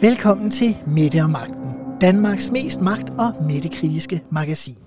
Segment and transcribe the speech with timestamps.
[0.00, 4.78] Velkommen til Mette og Magten, Danmarks mest magt- og mættekritiske magasin.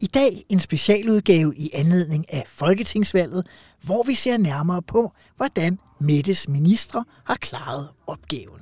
[0.00, 3.46] I dag en specialudgave i anledning af Folketingsvalget,
[3.82, 8.60] hvor vi ser nærmere på, hvordan Mettes ministre har klaret opgaven.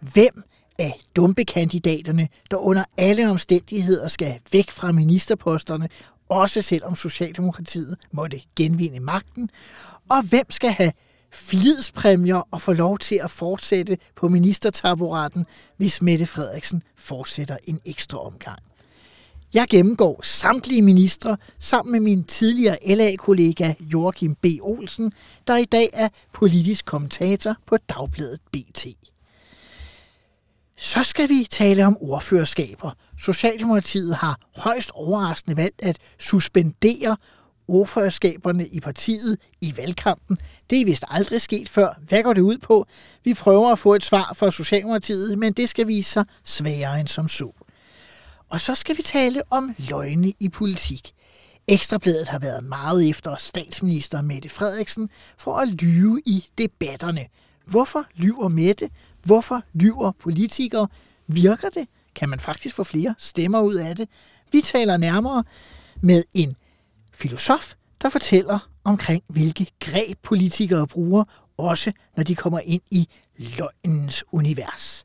[0.00, 0.42] Hvem
[0.78, 5.88] af dumpekandidaterne, der under alle omstændigheder skal væk fra ministerposterne,
[6.28, 9.50] også selvom Socialdemokratiet måtte genvinde magten,
[10.08, 10.92] og hvem skal have
[11.32, 18.26] flidspræmier og få lov til at fortsætte på ministertaburetten, hvis Mette Frederiksen fortsætter en ekstra
[18.26, 18.58] omgang.
[19.54, 24.46] Jeg gennemgår samtlige ministre sammen med min tidligere LA-kollega Joachim B.
[24.62, 25.12] Olsen,
[25.46, 28.86] der i dag er politisk kommentator på Dagbladet BT.
[30.76, 32.90] Så skal vi tale om ordførerskaber.
[33.18, 37.16] Socialdemokratiet har højst overraskende valgt at suspendere
[37.70, 40.36] ordførerskaberne i partiet i valgkampen.
[40.70, 41.94] Det er vist aldrig sket før.
[42.08, 42.86] Hvad går det ud på?
[43.24, 47.08] Vi prøver at få et svar fra Socialdemokratiet, men det skal vise sig sværere end
[47.08, 47.52] som så.
[48.48, 51.12] Og så skal vi tale om løgne i politik.
[51.68, 57.26] Ekstrabladet har været meget efter statsminister Mette Frederiksen for at lyve i debatterne.
[57.66, 58.90] Hvorfor lyver Mette?
[59.24, 60.88] Hvorfor lyver politikere?
[61.26, 61.88] Virker det?
[62.14, 64.08] Kan man faktisk få flere stemmer ud af det?
[64.52, 65.44] Vi taler nærmere
[66.02, 66.56] med en
[67.20, 71.24] filosof, der fortæller omkring, hvilke greb politikere bruger,
[71.58, 75.04] også når de kommer ind i løgnens univers.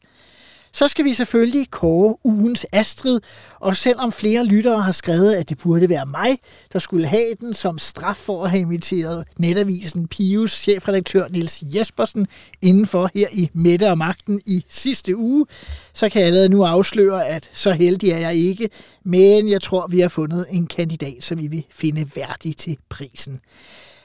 [0.76, 3.20] Så skal vi selvfølgelig kåre ugens Astrid,
[3.60, 6.38] og selvom flere lyttere har skrevet, at det burde være mig,
[6.74, 12.28] der skulle have den som straf for at have inviteret netavisen Pius chefredaktør Nils Jespersen
[12.62, 15.46] indenfor her i Mette og Magten i sidste uge,
[15.94, 18.70] så kan jeg allerede nu afsløre, at så heldig er jeg ikke,
[19.04, 23.40] men jeg tror, vi har fundet en kandidat, som vi vil finde værdig til prisen.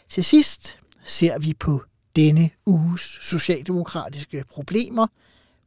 [0.09, 1.83] Til sidst ser vi på
[2.17, 5.07] denne uges socialdemokratiske problemer,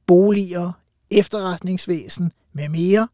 [0.08, 0.72] boliger,
[1.14, 3.08] efterretningsvæsen med mere.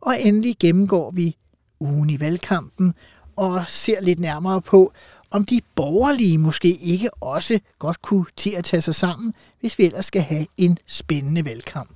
[0.00, 1.36] Og endelig gennemgår vi
[1.80, 2.94] ugen i valgkampen
[3.36, 4.92] og ser lidt nærmere på,
[5.30, 9.84] om de borgerlige måske ikke også godt kunne til at tage sig sammen, hvis vi
[9.84, 11.90] ellers skal have en spændende valgkamp.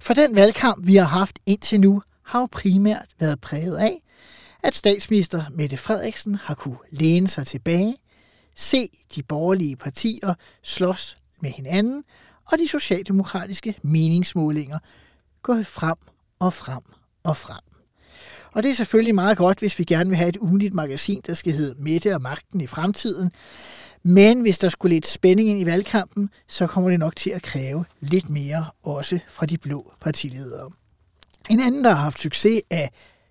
[0.00, 4.02] For den valgkamp, vi har haft indtil nu, har jo primært været præget af,
[4.62, 7.96] at statsminister Mette Frederiksen har kunne læne sig tilbage,
[8.56, 12.04] se de borgerlige partier slås med hinanden
[12.52, 14.78] og de socialdemokratiske meningsmålinger
[15.42, 15.96] går frem
[16.38, 16.82] og frem
[17.22, 17.60] og frem.
[18.52, 21.34] Og det er selvfølgelig meget godt, hvis vi gerne vil have et ugenligt magasin, der
[21.34, 23.30] skal hedde Mette og Magten i fremtiden.
[24.02, 27.42] Men hvis der skulle lidt spænding ind i valgkampen, så kommer det nok til at
[27.42, 30.70] kræve lidt mere også fra de blå partiledere.
[31.50, 32.88] En anden, der har haft succes, er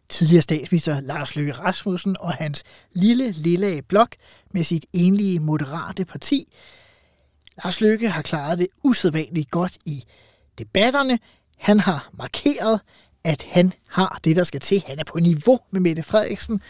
[0.09, 2.63] tidligere statsminister Lars Løkke Rasmussen og hans
[2.93, 4.15] lille, lille blok
[4.53, 6.53] med sit enlige moderate parti,
[7.63, 10.03] Lars Løkke har klaret det usædvanligt godt i
[10.57, 11.19] debatterne.
[11.57, 12.79] Han har markeret,
[13.23, 14.83] at han har det, der skal til.
[14.87, 16.61] Han er på niveau med Mette Frederiksen,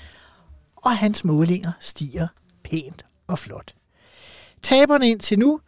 [0.76, 2.28] og hans målinger stiger
[2.64, 3.74] pænt og flot.
[4.62, 5.60] Taberne indtil nu,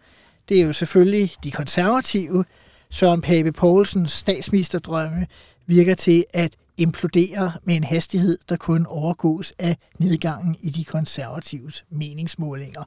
[0.49, 2.45] det er jo selvfølgelig de konservative.
[2.89, 5.27] Søren Pape Poulsens statsministerdrømme
[5.65, 11.85] virker til at implodere med en hastighed, der kun overgås af nedgangen i de konservatives
[11.89, 12.83] meningsmålinger.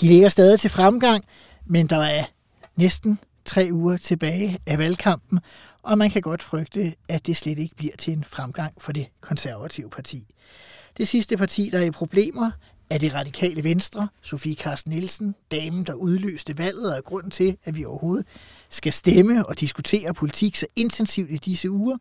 [0.00, 1.24] De ligger stadig til fremgang,
[1.66, 2.24] men der er
[2.76, 5.38] næsten tre uger tilbage af valgkampen,
[5.82, 9.06] og man kan godt frygte, at det slet ikke bliver til en fremgang for det
[9.20, 10.26] konservative parti.
[10.96, 12.50] Det sidste parti, der er i problemer,
[12.90, 17.56] er det radikale venstre, Sofie Carsten Nielsen, damen, der udløste valget, og er grunden til,
[17.64, 18.26] at vi overhovedet
[18.68, 21.96] skal stemme og diskutere politik så intensivt i disse uger,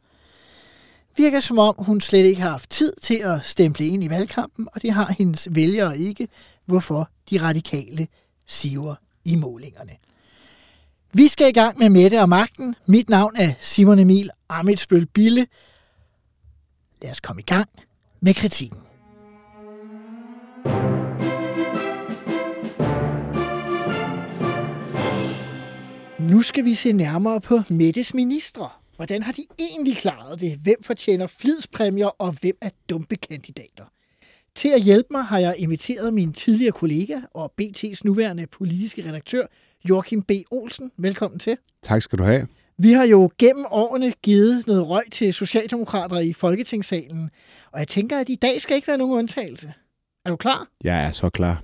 [1.18, 4.68] virker som om, hun slet ikke har haft tid til at stemple ind i valgkampen,
[4.76, 6.28] og det har hendes vælgere ikke,
[6.66, 8.08] hvorfor de radikale
[8.46, 8.96] siver
[9.26, 9.92] i målingerne.
[11.14, 12.76] Vi skal i gang med Mette og Magten.
[12.86, 15.48] Mit navn er Simon Emil Amitsbøl Bille.
[17.02, 17.70] Lad os komme i gang
[18.22, 18.80] med kritikken.
[26.20, 28.70] Nu skal vi se nærmere på Mettes ministre.
[28.98, 30.60] Hvordan har de egentlig klaret det?
[30.64, 33.86] Hvem fortjener flidspræmier, og hvem er dumpekandidater?
[34.56, 39.46] Til at hjælpe mig har jeg inviteret min tidligere kollega og BT's nuværende politiske redaktør,
[39.90, 40.32] Joachim B.
[40.52, 40.92] Olsen.
[40.98, 41.58] Velkommen til.
[41.84, 42.48] Tak skal du have.
[42.78, 47.30] Vi har jo gennem årene givet noget røg til socialdemokrater i Folketingssalen,
[47.72, 49.74] og jeg tænker, at i dag skal ikke være nogen undtagelse.
[50.26, 50.68] Er du klar?
[50.84, 51.64] Jeg er så klar.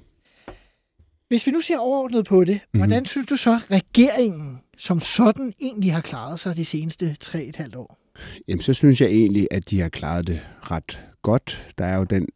[1.28, 2.80] Hvis vi nu ser overordnet på det, mm-hmm.
[2.80, 8.00] hvordan synes du så, regeringen som sådan egentlig har klaret sig de seneste 3,5 år?
[8.48, 11.74] Jamen, så synes jeg egentlig, at de har klaret det ret godt.
[11.78, 12.28] Der er jo den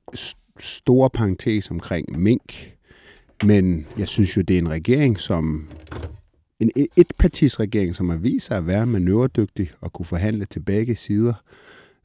[0.59, 2.73] store parentes omkring mink,
[3.43, 5.69] men jeg synes jo, det er en regering, som
[6.59, 11.33] en etpartisregering, som har vist sig at være manøvredygtig og kunne forhandle til begge sider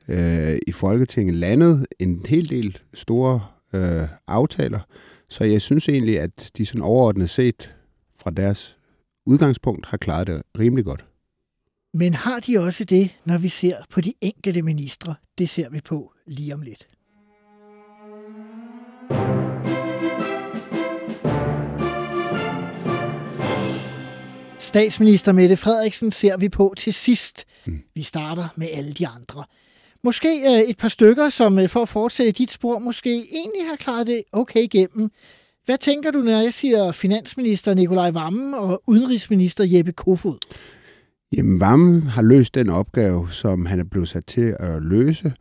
[0.08, 3.40] øh, i Folketinget, landet en hel del store
[3.73, 4.81] øh, aftaler.
[5.29, 7.75] Så jeg synes egentlig, at de sådan overordnet set
[8.17, 8.76] fra deres
[9.27, 11.05] udgangspunkt har klaret det rimelig godt.
[11.95, 15.15] Men har de også det, når vi ser på de enkelte ministre?
[15.39, 16.89] Det ser vi på lige om lidt.
[24.59, 27.45] Statsminister Mette Frederiksen ser vi på til sidst.
[27.67, 27.83] Mm.
[27.95, 29.45] Vi starter med alle de andre.
[30.05, 33.77] Måske øh, et par stykker, som øh, for at fortsætte dit spor, måske egentlig har
[33.77, 35.11] klaret det okay igennem.
[35.64, 40.38] Hvad tænker du, når jeg siger finansminister Nikolaj Vammen og udenrigsminister Jeppe Kofod?
[41.37, 45.32] Jamen, Vammen har løst den opgave, som han er blevet sat til at løse.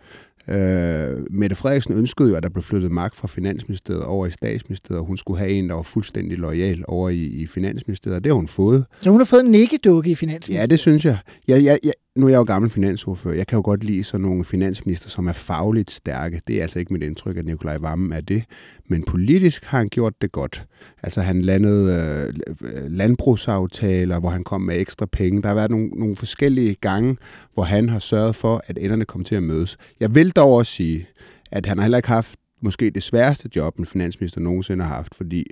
[0.48, 5.00] Øh, Mette Frederiksen ønskede jo, at der blev flyttet magt fra Finansministeriet over i Statsministeriet,
[5.00, 8.36] og hun skulle have en, der var fuldstændig lojal over i, i Finansministeriet, det har
[8.36, 8.86] hun fået.
[9.02, 10.62] Så hun har fået en nikkedukke i Finansministeriet?
[10.62, 11.18] Ja, det synes jeg.
[11.48, 13.36] jeg, jeg, jeg nu er jeg jo gammel finansordfører.
[13.36, 16.42] Jeg kan jo godt lide sådan nogle finansminister, som er fagligt stærke.
[16.48, 18.44] Det er altså ikke mit indtryk, at Nikolaj Vammen er det.
[18.92, 20.66] Men politisk har han gjort det godt.
[21.04, 25.42] Altså han landede øh, landbrugsaftaler, hvor han kom med ekstra penge.
[25.42, 27.18] Der har været nogle, nogle forskellige gange,
[27.54, 29.78] hvor han har sørget for, at enderne kom til at mødes.
[30.00, 31.08] Jeg vil dog også sige,
[31.52, 35.16] at han har heller ikke haft måske det sværeste job, en finansminister nogensinde har haft,
[35.16, 35.46] fordi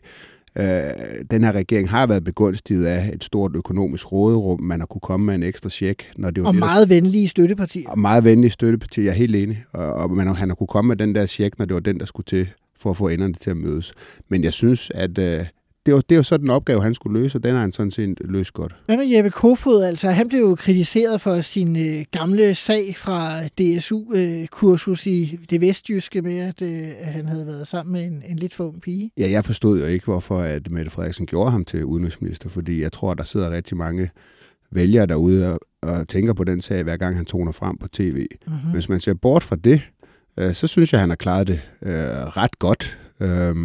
[0.58, 0.66] Øh,
[1.32, 4.62] den her regering har været begunstiget af et stort økonomisk råderum.
[4.62, 6.12] Man har kunne komme med en ekstra check.
[6.18, 6.96] Når det var og det, meget der...
[6.96, 7.90] venlige støttepartier.
[7.90, 9.64] Og meget venlige støttepartier, jeg er helt enig.
[9.74, 12.00] Og, og man, han har kunne komme med den der check, når det var den,
[12.00, 12.50] der skulle til
[12.80, 13.94] for at få enderne til at mødes.
[14.30, 15.46] Men jeg synes, at øh,
[15.86, 17.92] det var, det var så den opgave, han skulle løse, og den har han sådan
[17.92, 18.76] set løst godt.
[18.86, 19.84] Hvad med Jeppe Kofod?
[19.84, 25.62] Altså, han blev jo kritiseret for sin øh, gamle sag fra DSU-kursus øh, i det
[25.62, 29.12] vestjyske med, at øh, han havde været sammen med en, en lidt for ung pige.
[29.18, 32.92] Ja, jeg forstod jo ikke, hvorfor at Mette Frederiksen gjorde ham til udenrigsminister, fordi jeg
[32.92, 34.10] tror, der sidder rigtig mange
[34.72, 38.26] vælgere derude og, og tænker på den sag, hver gang han toner frem på tv.
[38.48, 38.72] Mm-hmm.
[38.72, 39.82] Hvis man ser bort fra det,
[40.40, 41.94] øh, så synes jeg, han har klaret det øh,
[42.38, 42.98] ret godt.
[43.20, 43.56] Øh,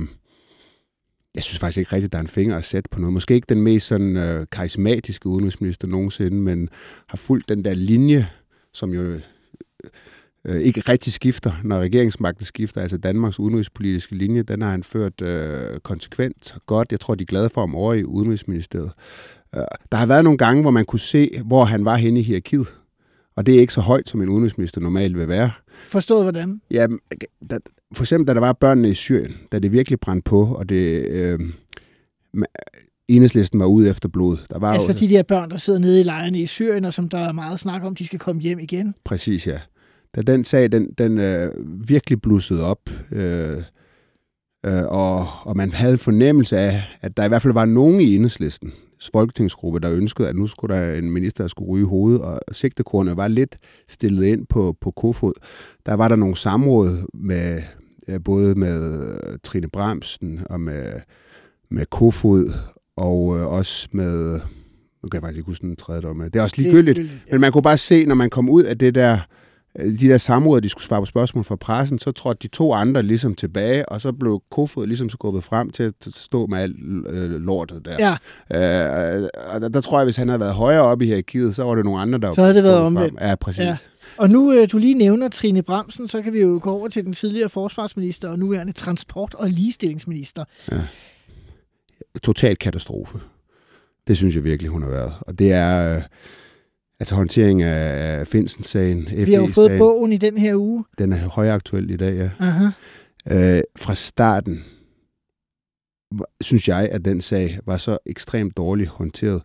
[1.35, 3.13] jeg synes faktisk ikke rigtigt, at der er en finger at sætte på noget.
[3.13, 6.69] Måske ikke den mest sådan, øh, karismatiske udenrigsminister nogensinde, men
[7.09, 8.29] har fulgt den der linje,
[8.73, 9.21] som jo
[10.45, 12.81] øh, ikke rigtig skifter, når regeringsmagten skifter.
[12.81, 16.93] Altså Danmarks udenrigspolitiske linje, den har han ført øh, konsekvent og godt.
[16.93, 18.93] Jeg tror, de er glade for ham over i Udenrigsministeriet.
[19.55, 19.63] Øh,
[19.93, 22.67] der har været nogle gange, hvor man kunne se, hvor han var henne i hierarkiet.
[23.37, 25.51] Og det er ikke så højt, som en udenrigsminister normalt vil være.
[25.85, 26.61] Forstået hvordan?
[26.71, 26.87] Ja,
[27.51, 27.59] da,
[27.95, 31.07] for eksempel da der var børnene i Syrien, da det virkelig brændte på, og det...
[31.09, 31.41] Øh,
[33.09, 34.37] enhedslisten var ude efter blod.
[34.51, 36.93] Der var altså jo, de der børn, der sidder nede i lejrene i Syrien, og
[36.93, 38.95] som der er meget snak om, de skal komme hjem igen?
[39.05, 39.61] Præcis, ja.
[40.15, 41.53] Da den sag, den, den øh,
[41.89, 43.63] virkelig blussede op, øh,
[44.67, 48.01] øh, og, og man havde en fornemmelse af, at der i hvert fald var nogen
[48.01, 48.73] i enhedslisten,
[49.13, 53.17] folketingsgruppe, der ønskede, at nu skulle der en minister, der skulle ryge hovedet, og sigtekornet
[53.17, 53.57] var lidt
[53.89, 55.33] stillet ind på, på kofod.
[55.87, 57.63] Der var der nogle samråd med
[58.25, 59.09] både med
[59.43, 60.93] Trine Bramsen og med,
[61.71, 62.53] med Kofod,
[62.97, 64.33] og øh, også med,
[65.03, 66.25] nu kan jeg faktisk ikke huske den tredje dommer.
[66.25, 67.01] Det er også ligegyldigt,
[67.31, 69.19] men man kunne bare se, når man kom ud af det der,
[69.79, 73.03] de der samråd, de skulle svare på spørgsmål fra pressen, så trådte de to andre
[73.03, 76.77] ligesom tilbage, og så blev Kofod ligesom skubbet frem til at stå med alt
[77.09, 78.17] øh, lortet der.
[78.51, 79.21] Ja.
[79.21, 81.65] Øh, og der, der tror jeg, hvis han havde været højere oppe i hierarkiet, så
[81.65, 83.19] var det nogle andre, der Så havde det været omvendt.
[83.19, 83.29] Frem.
[83.29, 83.61] Ja, præcis.
[83.61, 83.77] Ja.
[84.17, 87.05] Og nu øh, du lige nævner Trine Bramsen, så kan vi jo gå over til
[87.05, 90.45] den tidligere forsvarsminister og nuværende transport- og ligestillingsminister.
[90.73, 90.81] Ja.
[92.23, 93.19] Total katastrofe.
[94.07, 95.13] Det synes jeg virkelig, hun har været.
[95.21, 95.97] Og det er...
[95.97, 96.03] Øh,
[97.05, 99.09] Altså håndtering af Finsen-sagen.
[99.17, 100.85] Vi har jo fået bogen i den her uge.
[100.99, 102.31] Den er højaktuel i dag, ja.
[102.39, 102.65] Aha.
[103.31, 104.65] Øh, fra starten
[106.41, 109.43] synes jeg, at den sag var så ekstremt dårligt håndteret.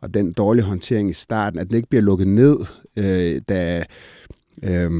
[0.00, 2.58] Og den dårlige håndtering i starten, at den ikke bliver lukket ned,
[2.96, 3.84] øh, da
[4.62, 4.90] øh,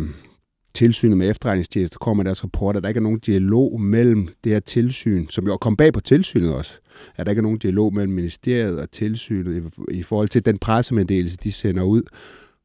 [0.75, 4.53] tilsynet med efterretningstjenester kommer med deres rapport, at der ikke er nogen dialog mellem det
[4.53, 6.81] her tilsyn, som jo kom bag på tilsynet også,
[7.17, 11.37] at der ikke er nogen dialog mellem ministeriet og tilsynet i, forhold til den pressemeddelelse,
[11.37, 12.03] de sender ud.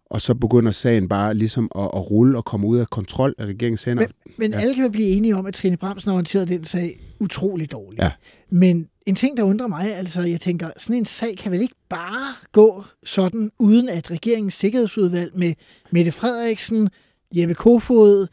[0.09, 3.45] Og så begynder sagen bare ligesom at, at rulle og komme ud af kontrol af
[3.45, 4.03] regeringens hænder.
[4.03, 4.59] Men, men ja.
[4.59, 8.03] alle kan blive enige om, at Trine Bramsen har håndteret den sag utrolig dårligt.
[8.03, 8.11] Ja.
[8.49, 11.75] Men en ting, der undrer mig, altså jeg tænker, sådan en sag kan vel ikke
[11.89, 15.53] bare gå sådan, uden at regeringens sikkerhedsudvalg med
[15.91, 16.89] Mette Frederiksen,
[17.35, 18.27] Jeppe Kofod,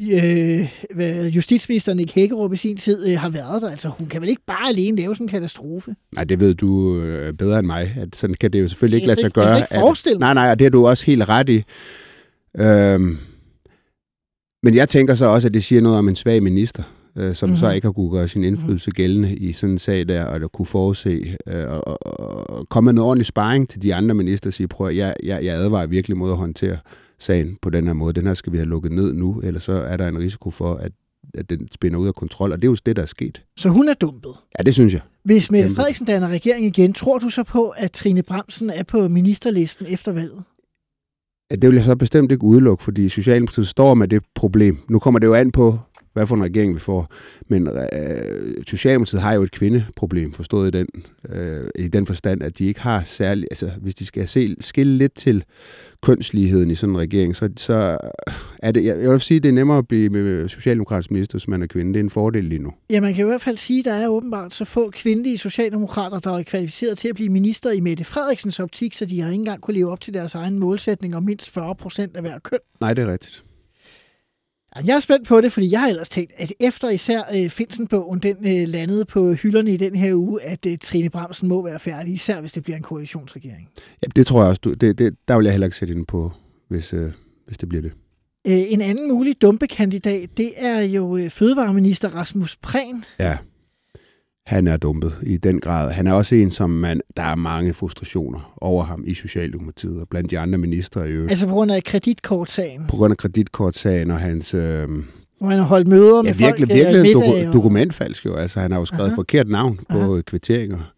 [0.00, 3.70] øh, justitsminister Nick Hækkerup i sin tid øh, har været der.
[3.70, 5.94] Altså, hun kan vel ikke bare alene lave sådan en katastrofe?
[6.14, 7.94] Nej, det ved du øh, bedre end mig.
[8.00, 9.44] At sådan kan det jo selvfølgelig ikke lade sig gøre.
[9.44, 11.62] Jeg kan ikke forestille at, Nej, nej, og det er du også helt ret i.
[12.58, 13.18] Øhm,
[14.62, 16.82] men jeg tænker så også, at det siger noget om en svag minister.
[17.16, 17.60] øh, som mm-hmm.
[17.60, 20.48] så ikke har kunne gøre sin indflydelse gældende i sådan en sag der, og der
[20.48, 24.50] kunne forudse øh, og, og, og komme med noget ordentlig sparring til de andre minister
[24.50, 26.76] og sige, prøv at jeg, jeg, jeg advarer virkelig mod at håndtere
[27.18, 28.12] sagen på den her måde.
[28.12, 30.74] Den her skal vi have lukket ned nu, eller så er der en risiko for,
[30.74, 30.92] at,
[31.34, 33.42] at den spænder ud af kontrol, og det er jo det, der er sket.
[33.56, 34.32] Så hun er dumpet?
[34.58, 35.00] Ja, det synes jeg.
[35.24, 39.08] Hvis Mette Frederiksen danner regering igen, tror du så på, at Trine Bremsen er på
[39.08, 40.42] ministerlisten efter valget?
[41.50, 44.78] Ja, det vil jeg så bestemt ikke udelukke, fordi Socialdemokratiet står med det problem.
[44.88, 45.78] Nu kommer det jo an på,
[46.12, 47.12] hvad for en regering vi får.
[47.48, 50.86] Men øh, Socialdemokratiet har jo et kvindeproblem, forstået i den,
[51.28, 53.46] øh, i den forstand, at de ikke har særlig...
[53.50, 55.44] Altså, hvis de skal se, skille lidt til
[56.02, 57.98] kønsligheden i sådan en regering, så, så
[58.58, 58.84] er det...
[58.84, 61.66] Jeg, jeg vil sige, at det er nemmere at blive socialdemokratisk minister, som man er
[61.66, 61.92] kvinde.
[61.92, 62.70] Det er en fordel lige nu.
[62.90, 66.18] Ja, man kan i hvert fald sige, at der er åbenbart så få kvindelige socialdemokrater,
[66.18, 69.40] der er kvalificeret til at blive minister i Mette Frederiksens optik, så de har ikke
[69.40, 72.58] engang kunne leve op til deres egen målsætning om mindst 40 procent af hver køn.
[72.80, 73.42] Nej, det er rigtigt.
[74.76, 78.18] Jeg er spændt på det, fordi jeg har ellers tænkt, at efter især øh, Finsen-bogen
[78.18, 81.78] den øh, landede på hylderne i den her uge, at øh, Trine Bramsen må være
[81.78, 83.68] færdig, især hvis det bliver en koalitionsregering.
[84.02, 84.60] Ja, det tror jeg også.
[84.64, 86.32] Du, det, det, der vil jeg heller ikke sætte ind på,
[86.68, 87.10] hvis, øh,
[87.46, 87.92] hvis det bliver det.
[88.46, 93.04] Øh, en anden mulig dumpekandidat, det er jo øh, fødevareminister Rasmus Prehn.
[93.18, 93.38] Ja
[94.48, 95.92] han er dumpet i den grad.
[95.92, 100.08] Han er også en, som man, der er mange frustrationer over ham i Socialdemokratiet og
[100.08, 101.30] blandt de andre ministre i øvrigt.
[101.30, 102.86] Altså på grund af kreditkortsagen?
[102.88, 104.54] På grund af kreditkortsagen og hans...
[104.54, 104.88] Øh,
[105.38, 106.72] hvor han har holdt møder ja, med virkelig, folk.
[106.72, 108.34] Virkelig en doku- dokumentfalsk jo.
[108.34, 109.16] Altså, han har jo skrevet Aha.
[109.16, 110.22] forkert navn på Aha.
[110.22, 110.92] kvitteringer.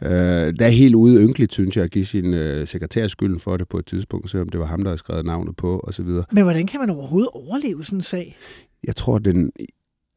[0.00, 3.56] Uh, der er helt ude ynkeligt, synes jeg, at give sin uh, sekretær skylden for
[3.56, 6.02] det på et tidspunkt, selvom det var ham, der havde skrevet navnet på, og så
[6.02, 6.24] videre.
[6.32, 8.36] Men hvordan kan man overhovedet overleve sådan en sag?
[8.86, 9.52] Jeg tror, den,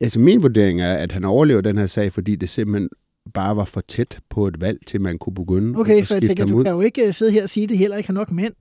[0.01, 2.89] Altså min vurdering er, at han overlever den her sag, fordi det simpelthen
[3.34, 6.22] bare var for tæt på et valg, til man kunne begynde okay, at for jeg
[6.22, 8.13] tænker, du kan jo ikke øh, sidde her og sige, at det heller ikke har
[8.13, 8.53] nok mænd.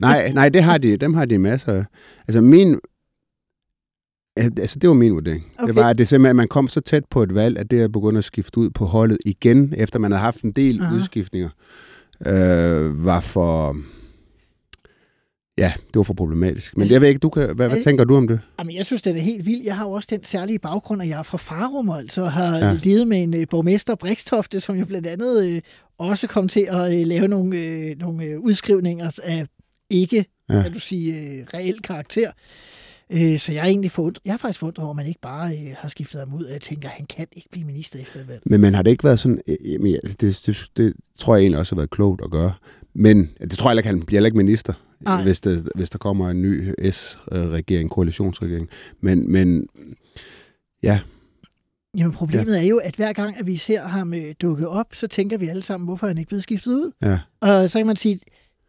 [0.00, 1.84] Nej, nej, det har de, dem har de masser af.
[2.28, 2.78] Altså min,
[4.36, 5.46] altså det var min vurdering.
[5.58, 5.66] Okay.
[5.66, 7.82] Det var, at det simpelthen, at man kom så tæt på et valg, at det
[7.82, 10.94] er begyndt at skifte ud på holdet igen, efter man havde haft en del Aha.
[10.94, 11.48] udskiftninger,
[12.26, 13.76] øh, var for,
[15.58, 16.76] Ja, det var for problematisk.
[16.76, 18.40] Men altså, jeg ved ikke, du kan, hvad, hvad tænker du om det?
[18.58, 19.66] Jamen, jeg synes, det er helt vildt.
[19.66, 22.78] Jeg har jo også den særlige baggrund, at jeg er fra Farum, altså har ja.
[22.84, 25.58] levet med en uh, borgmester, Brikstofte, som jo blandt andet uh,
[25.98, 29.46] også kom til at uh, lave nogle, uh, nogle uh, udskrivninger af
[29.90, 30.62] ikke, ja.
[30.62, 32.30] kan du sige, uh, reelt karakter.
[33.14, 35.46] Uh, så jeg er egentlig forundret, jeg er faktisk forundret over, at man ikke bare
[35.46, 38.20] uh, har skiftet ham ud, og jeg tænker, at han kan ikke blive minister efter
[38.20, 38.42] et valg.
[38.46, 41.58] Men, men har det ikke været sådan, jamen, det, det, det, det tror jeg egentlig
[41.58, 42.52] også har været klogt at gøre,
[42.94, 44.72] men det tror jeg ikke, han bliver ikke minister
[45.22, 48.68] hvis, det, hvis der kommer en ny S-regering, koalitionsregering.
[49.00, 49.66] Men, men
[50.82, 51.00] ja.
[51.96, 52.58] Jamen problemet ja.
[52.62, 55.46] er jo, at hver gang, at vi ser ham øh, dukke op, så tænker vi
[55.46, 56.92] alle sammen, hvorfor er han ikke blevet skiftet ud?
[57.02, 57.18] Ja.
[57.40, 58.20] Og så kan man sige,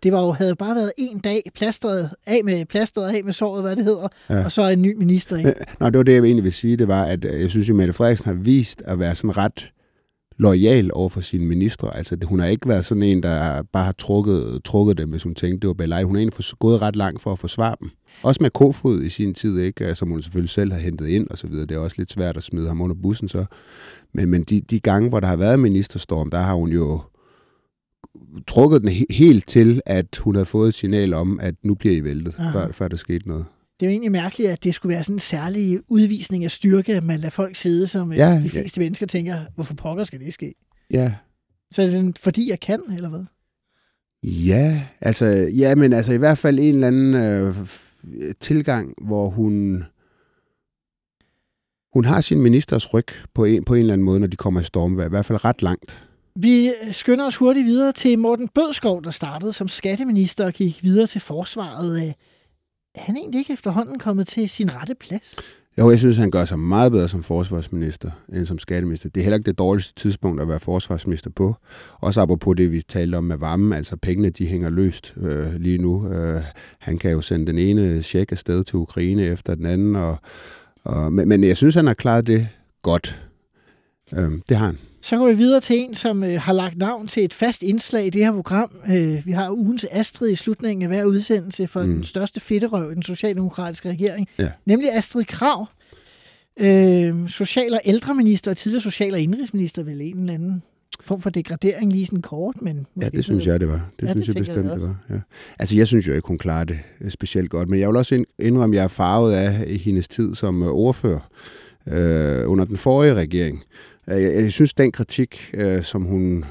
[0.04, 3.64] det var jo, havde bare været en dag plastret af med plastret af med såret,
[3.64, 4.44] hvad det hedder, ja.
[4.44, 5.54] og så en ny minister ind.
[5.80, 7.76] Nå, det var det, jeg egentlig vil sige, det var, at øh, jeg synes, at
[7.76, 9.72] Mette Frederiksen har vist at være sådan ret
[10.38, 11.98] lojal over for sine ministre.
[11.98, 15.36] Altså, hun har ikke været sådan en, der bare har trukket, trukket dem, hvis hun
[15.36, 16.04] tænkte, det var belej.
[16.04, 17.90] Hun har egentlig gået ret langt for at forsvare dem.
[18.24, 19.96] Også med Kofod i sin tid, ikke?
[19.96, 21.66] som hun selvfølgelig selv har hentet ind og så videre.
[21.66, 23.46] Det er også lidt svært at smide ham under bussen så.
[24.14, 27.02] Men, men de, de gange, hvor der har været ministerstorm, der har hun jo
[28.48, 32.04] trukket den helt til, at hun har fået et signal om, at nu bliver I
[32.04, 33.46] væltet, før, før der skete noget
[33.80, 36.96] det er jo egentlig mærkeligt, at det skulle være sådan en særlig udvisning af styrke,
[36.96, 38.86] at man lader folk sidde, som øh, ja, de fleste ja.
[38.86, 40.54] mennesker tænker, hvorfor pokker skal det ske?
[40.92, 41.14] Ja.
[41.72, 43.26] Så er det sådan, fordi jeg kan, eller hvad?
[44.24, 45.26] Ja, altså,
[45.58, 47.56] ja, men altså i hvert fald en eller anden øh,
[48.40, 49.84] tilgang, hvor hun
[51.94, 54.62] hun har sin ministers ryg på en, på en eller anden måde, når de kommer
[54.62, 55.06] i stormvejr.
[55.06, 56.08] I hvert fald ret langt.
[56.36, 61.08] Vi skynder os hurtigt videre til Morten Bødskov, der startede som skatteminister og gik videre
[61.08, 62.14] til forsvaret
[62.98, 65.36] han egentlig ikke efterhånden kommet til sin rette plads?
[65.80, 69.10] Jo, jeg synes, han gør sig meget bedre som forsvarsminister end som skatteminister.
[69.10, 71.56] Det er heller ikke det dårligste tidspunkt at være forsvarsminister på.
[72.00, 75.78] Også apropos det, vi talte om med varmen, altså pengene, de hænger løst øh, lige
[75.78, 76.10] nu.
[76.12, 76.42] Øh,
[76.80, 80.18] han kan jo sende den ene check afsted til Ukraine efter den anden, og,
[80.84, 82.48] og, men, men jeg synes, han har klaret det
[82.82, 83.22] godt.
[84.14, 84.78] Øh, det har han.
[85.08, 88.06] Så går vi videre til en, som øh, har lagt navn til et fast indslag
[88.06, 88.72] i det her program.
[88.90, 91.94] Øh, vi har ugens Astrid i slutningen af hver udsendelse for mm.
[91.94, 94.50] den største fedterøv i den socialdemokratiske regering, ja.
[94.66, 95.66] nemlig Astrid Krav,
[96.60, 100.64] øh, social- og ældreminister og tidligere social- og indrigsminister, vel en eller anden
[101.02, 102.86] form for degradering lige sådan kort, men...
[103.02, 103.90] Ja, det synes jeg, det var.
[104.00, 104.96] Det ja, synes det jeg bestemt, jeg det var.
[105.10, 105.20] Ja.
[105.60, 108.24] Altså, jeg synes jo ikke, hun klarer det øh, specielt godt, men jeg vil også
[108.40, 111.30] indrømme, at jeg er farvet af hendes tid som øh, ordfører
[111.88, 113.64] øh, under den forrige regering.
[114.08, 116.46] Jeg, jeg synes, den kritik, øh, som hun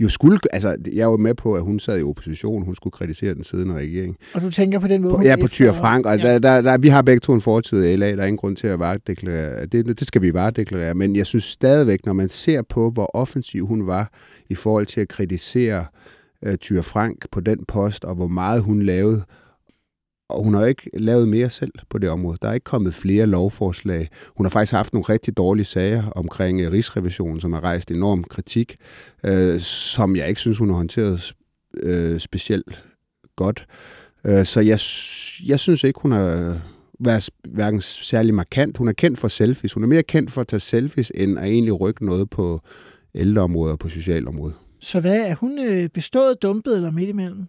[0.00, 2.92] jo skulle, altså jeg er jo med på, at hun sad i opposition, hun skulle
[2.92, 4.16] kritisere den siddende regering.
[4.34, 6.32] Og du tænker på den måde, På, ja, på Tyr Frank, og ja.
[6.32, 8.56] der, der, der, vi har begge to en fortid i LA, der er ingen grund
[8.56, 9.66] til at varedeklarere.
[9.66, 13.66] Det, det skal vi varedeklarere, men jeg synes stadigvæk, når man ser på, hvor offensiv
[13.66, 14.12] hun var
[14.48, 15.84] i forhold til at kritisere
[16.46, 19.24] uh, Tyr Frank på den post, og hvor meget hun lavede,
[20.30, 22.38] og hun har jo ikke lavet mere selv på det område.
[22.42, 24.08] Der er ikke kommet flere lovforslag.
[24.36, 28.24] Hun har faktisk haft nogle rigtig dårlige sager omkring øh, Rigsrevisionen, som har rejst enorm
[28.24, 28.76] kritik,
[29.24, 31.32] øh, som jeg ikke synes, hun har håndteret
[31.76, 32.82] øh, specielt
[33.36, 33.66] godt.
[34.26, 34.78] Øh, Så jeg,
[35.48, 36.60] jeg synes ikke, hun har
[37.00, 38.76] været hverken særlig markant.
[38.76, 39.72] Hun er kendt for selfies.
[39.72, 42.60] Hun er mere kendt for at tage selfies, end at egentlig rykke noget på
[43.14, 44.54] ældreområdet og på socialområdet.
[44.80, 47.46] Så hvad er hun øh, bestået, dumpet eller midt imellem?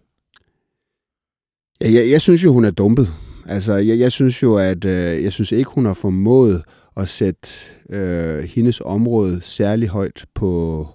[1.82, 3.08] Ja, jeg, jeg synes jo, hun er dumpet.
[3.46, 6.62] Altså, jeg, jeg synes jo, at øh, jeg synes ikke, hun har formået
[6.96, 7.48] at sætte
[7.90, 10.86] øh, hendes område særlig højt på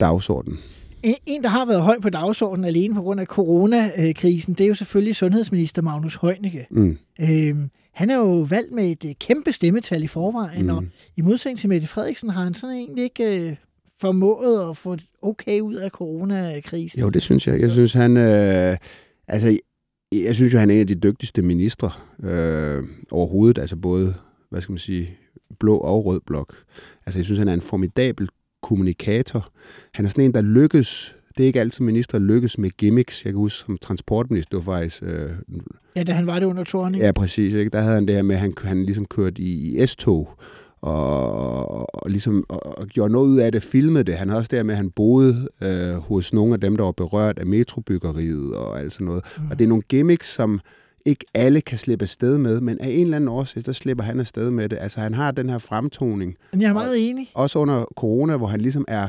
[0.00, 0.58] dagsordenen.
[1.02, 4.74] En, der har været høj på dagsordenen alene på grund af coronakrisen, det er jo
[4.74, 6.66] selvfølgelig sundhedsminister Magnus Heunicke.
[6.70, 6.98] Mm.
[7.20, 10.76] Øhm, han er jo valgt med et øh, kæmpe stemmetal i forvejen, mm.
[10.76, 10.84] og
[11.16, 13.56] i modsætning til Mette Frederiksen har han sådan egentlig ikke øh,
[14.00, 17.00] formået at få okay ud af coronakrisen.
[17.00, 17.60] Jo, det synes jeg.
[17.60, 18.16] Jeg synes, han...
[18.16, 18.76] Øh,
[19.28, 19.58] altså,
[20.12, 21.90] jeg synes jo, han er en af de dygtigste ministre
[22.22, 23.58] øh, overhovedet.
[23.58, 24.14] Altså både,
[24.50, 25.10] hvad skal man sige,
[25.60, 26.54] blå og rød blok.
[27.06, 28.28] Altså, jeg synes, han er en formidabel
[28.62, 29.52] kommunikator.
[29.94, 31.16] Han er sådan en, der lykkes...
[31.36, 33.24] Det er ikke altid minister lykkes med gimmicks.
[33.24, 35.02] Jeg kan huske, som transportminister, var faktisk...
[35.02, 35.30] Øh,
[35.96, 37.02] Ja, da han var det under Thorning.
[37.02, 37.54] Ja, præcis.
[37.54, 37.70] Ikke?
[37.70, 40.38] Der havde han det her med, at han, han ligesom kørte i, i S-tog,
[40.82, 44.14] og, og ligesom og, og gjorde noget ud af det, filmede det.
[44.14, 46.84] Han havde også det her med, at han boede øh, hos nogle af dem, der
[46.84, 49.24] var berørt af metrobyggeriet og alt sådan noget.
[49.38, 49.50] Mm.
[49.50, 50.60] Og det er nogle gimmicks, som
[51.06, 54.20] ikke alle kan slippe afsted med, men af en eller anden årsag, der slipper han
[54.20, 54.78] afsted med det.
[54.80, 57.30] Altså han har den her fremtoning, Men jeg er meget enig.
[57.34, 59.08] også under corona, hvor han ligesom er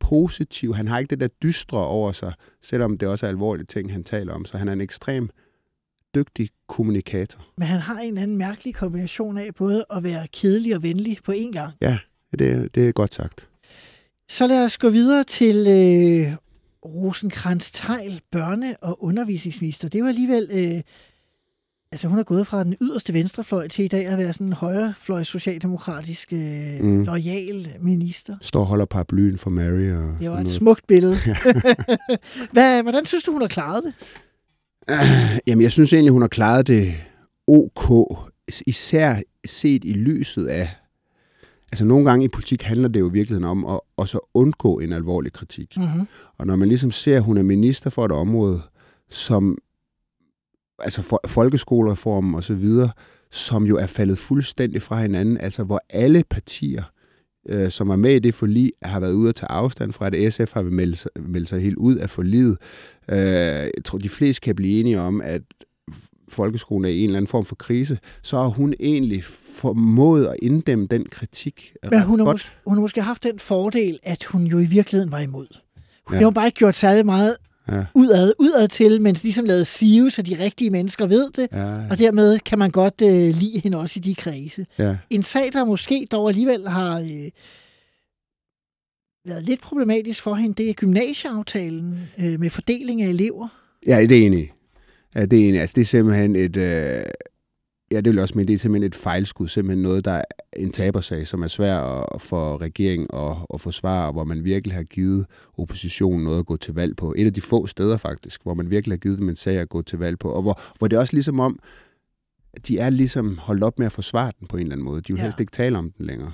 [0.00, 0.74] positiv.
[0.74, 4.04] Han har ikke det der dystre over sig, selvom det også er alvorlige ting, han
[4.04, 4.44] taler om.
[4.44, 5.28] Så han er en ekstrem
[6.14, 7.40] dygtig kommunikator.
[7.56, 11.18] Men han har en eller anden mærkelig kombination af både at være kedelig og venlig
[11.24, 11.72] på én gang.
[11.80, 11.98] Ja,
[12.38, 13.48] det, det er godt sagt.
[14.28, 16.32] Så lad os gå videre til øh,
[16.84, 19.88] rosenkrantz teil børne- og undervisningsminister.
[19.88, 20.48] Det jo alligevel...
[20.52, 20.82] Øh,
[21.92, 24.52] altså hun er gået fra den yderste venstrefløj til i dag at være sådan en
[24.52, 27.04] højrefløj socialdemokratisk øh, mm.
[27.04, 28.36] Lojal minister.
[28.40, 29.90] Står og holder paraplyen for Mary.
[29.92, 30.50] Og Det var et noget.
[30.50, 31.16] smukt billede.
[32.52, 33.94] Hvad, hvordan synes du, hun har klaret det?
[35.46, 36.94] Jamen, jeg synes egentlig, hun har klaret det
[37.46, 37.90] ok.
[38.66, 39.16] Især
[39.46, 40.68] set i lyset af...
[41.72, 44.92] Altså, nogle gange i politik handler det jo i virkeligheden om at også undgå en
[44.92, 45.76] alvorlig kritik.
[45.76, 46.06] Mm-hmm.
[46.38, 48.62] Og når man ligesom ser, at hun er minister for et område,
[49.10, 49.58] som
[50.78, 52.90] altså for, folkeskolereformen og så videre,
[53.30, 56.82] som jo er faldet fuldstændig fra hinanden, altså hvor alle partier,
[57.48, 60.34] øh, som er med i det forlig, har været ude at tage afstand fra det.
[60.34, 62.56] SF har meldt sig, meldt sig helt ud af forliget.
[63.08, 65.42] Øh, jeg tror, de fleste kan blive enige om, at
[66.28, 69.24] folkeskolen er i en eller anden form for krise, så har hun egentlig
[69.54, 73.98] formået at inddæmme den kritik Men hun har, måske, hun har måske haft den fordel,
[74.02, 75.46] at hun jo i virkeligheden var imod.
[76.06, 76.24] Hun ja.
[76.24, 77.36] har bare ikke gjort særlig meget
[77.68, 81.48] Ja, udad, udad til, mens ligesom lavet sive, så de rigtige mennesker ved det.
[81.52, 84.66] ja, Og dermed kan man godt øh, lide hende også i de kredse.
[84.78, 84.96] ja.
[85.10, 87.30] En sag, der måske dog alligevel har øh,
[89.26, 93.48] været lidt problematisk for hende, det er gymnasieaftalen øh, med fordeling af elever.
[93.86, 94.52] Ja, det er enig.
[95.14, 95.60] Ja, det er enig.
[95.60, 96.56] Altså, det er simpelthen et...
[96.56, 97.02] Øh,
[97.92, 99.48] ja, det vil også mene, det er simpelthen et fejlskud.
[99.48, 100.22] Simpelthen noget, der er
[100.56, 104.76] en tabersag, som er svær at, for regeringen at, at forsvare, og hvor man virkelig
[104.76, 105.26] har givet
[105.58, 107.14] oppositionen noget at gå til valg på.
[107.16, 109.68] Et af de få steder faktisk, hvor man virkelig har givet dem en sag at
[109.68, 110.30] gå til valg på.
[110.32, 111.58] Og hvor, hvor det er også ligesom om,
[112.54, 115.00] at de er ligesom holdt op med at forsvare den på en eller anden måde.
[115.00, 115.22] De vil Ja.
[115.22, 116.32] helst ikke tale om den længere.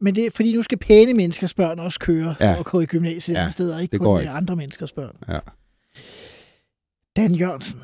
[0.00, 2.58] Men det er, fordi nu skal pæne menneskers børn også køre Ja.
[2.58, 4.30] og gå i gymnasiet Ja, andre steder, ikke det kun ikke.
[4.30, 5.16] andre menneskers børn.
[5.28, 5.38] Ja.
[7.16, 7.80] Dan Jørgensen.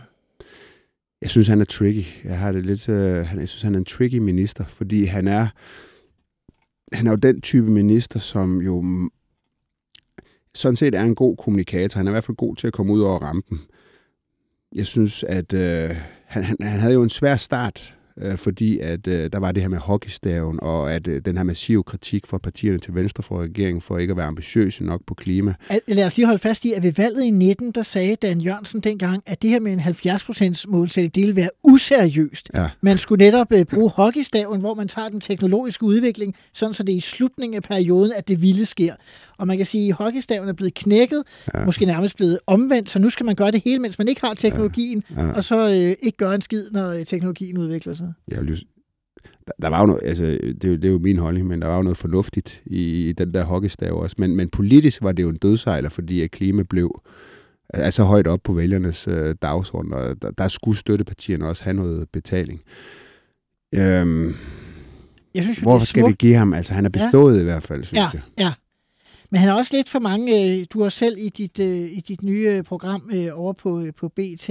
[1.23, 2.25] Jeg synes, han er tricky.
[2.25, 5.29] Jeg har det lidt, øh, han, jeg synes, han er en tricky minister, fordi han
[5.29, 5.49] er,
[6.93, 8.85] han er jo den type minister, som jo
[10.55, 11.99] sådan set er en god kommunikator.
[11.99, 13.61] Han er i hvert fald god til at komme ud over rampen.
[14.75, 15.91] Jeg synes, at øh,
[16.25, 19.63] han, han, han havde jo en svær start, øh, fordi at øh, der var det
[19.63, 23.43] her med hockeystaven, og at øh, den her massive kritik fra partierne til venstre for
[23.43, 25.55] regeringen for ikke at være ambitiøse nok på klima.
[25.89, 28.81] Lad os lige holde fast i, at ved valget i 19, der sagde Dan Jørgensen
[28.81, 32.51] dengang, at det her med en 70% målsætning, det ville være useriøst.
[32.55, 32.71] Ja.
[32.81, 36.93] Man skulle netop øh, bruge hockeystaven, hvor man tager den teknologiske udvikling, sådan så det
[36.93, 38.95] er i slutningen af perioden, at det vilde sker.
[39.43, 41.23] Og man kan sige, at hockeystaven er blevet knækket,
[41.55, 41.59] Ja.
[41.61, 41.65] ja.
[41.67, 44.35] måske nærmest blevet omvendt, så nu skal man gøre det hele, mens man ikke har
[44.35, 45.33] teknologien, Ja.
[45.33, 48.13] og så øh, ikke gøre en skid, når øh, teknologien udvikler sig.
[48.29, 48.65] Jeg vil,
[49.63, 51.83] der var jo noget, altså, det, det er jo min holdning, men der var jo
[51.83, 54.17] noget fornuftigt i, i den der hockeystav også.
[54.19, 57.01] Men, men politisk var det jo en dødsejler, fordi at klima blev
[57.75, 62.09] altså højt op på vælgernes øh, dagsorden, og der, der skulle støttepartierne også have noget
[62.13, 62.61] betaling.
[63.75, 64.35] Øhm,
[65.35, 66.55] Jeg synes, hvorfor er skal vi give ham?
[66.55, 67.41] Altså, han er bestået ja.
[67.41, 68.21] i hvert fald, synes Ja, jeg.
[68.39, 68.53] ja.
[69.33, 70.59] Men han er også lidt for mange.
[70.59, 74.09] øh, Du har selv i dit, øh, i dit nye øh, program over på, på
[74.09, 74.51] BT,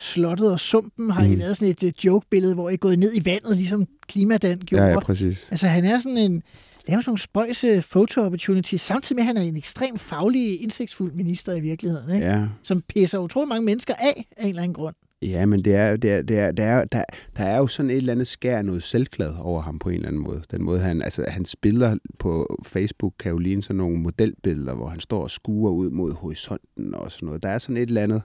[0.00, 1.32] Slottet og Sumpen, har mm.
[1.32, 4.84] I lavet sådan et joke-billede, hvor I er gået ned i vandet, ligesom Klimadan gjorde.
[4.84, 5.46] Ja, ja, præcis.
[5.50, 6.42] Altså, han er sådan en...
[6.86, 11.54] laver sådan nogle spøjse photo-opportunities, samtidig med, at han er en ekstremt faglig, indsigtsfuld minister
[11.54, 12.26] i virkeligheden, ikke?
[12.26, 12.46] Ja.
[12.62, 14.94] som pisser utrolig mange mennesker af af en eller anden grund.
[15.22, 17.04] Ja, men det er, det er, det er, det er, der,
[17.36, 20.08] der er jo sådan et eller andet skær noget selvglad over ham på en eller
[20.08, 20.42] anden måde.
[20.50, 24.88] Den måde, han, altså, hans billeder på Facebook kan jo ligne sådan nogle modelbilleder, hvor
[24.88, 27.42] han står og skuer ud mod horisonten og sådan noget.
[27.42, 28.22] Der er sådan et eller andet...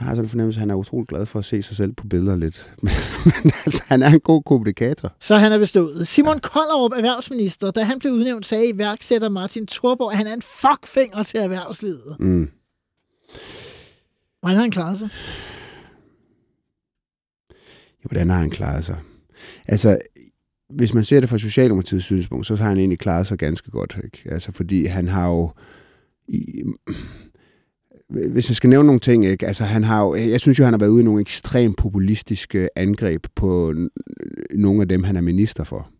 [0.00, 1.92] Man har sådan en fornemmelse, at han er utrolig glad for at se sig selv
[1.92, 2.70] på billeder lidt.
[2.82, 2.92] Men,
[3.44, 5.12] men altså, han er en god kommunikator.
[5.20, 6.08] Så han er bestået.
[6.08, 10.42] Simon Kollerup, erhvervsminister, da han blev udnævnt, sagde iværksætter Martin Thorborg, at han er en
[10.42, 12.16] fuckfinger til erhvervslivet.
[12.20, 12.50] Mm.
[14.40, 15.08] Hvordan har han klaret sig?
[18.06, 18.96] Hvordan har han klaret sig?
[19.68, 19.98] Altså,
[20.70, 23.98] hvis man ser det fra Socialdemokratiets synspunkt, så har han egentlig klaret sig ganske godt.
[24.04, 24.32] Ikke?
[24.32, 25.50] Altså, fordi han har jo...
[26.28, 26.62] I,
[28.08, 29.46] hvis jeg skal nævne nogle ting, ikke?
[29.46, 32.68] Altså, han har jo, jeg synes jo, han har været ude i nogle ekstremt populistiske
[32.76, 33.74] angreb på
[34.54, 35.90] nogle af dem, han er minister for.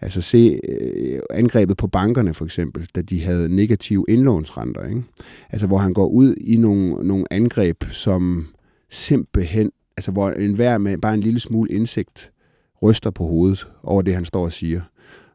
[0.00, 4.88] Altså se øh, angrebet på bankerne for eksempel, da de havde negative indlånsrenter.
[4.88, 5.02] Ikke?
[5.50, 8.46] Altså hvor han går ud i nogle, nogle angreb, som
[8.90, 12.30] simpelthen, altså hvor enhver med bare en lille smule indsigt
[12.82, 14.80] ryster på hovedet over det, han står og siger.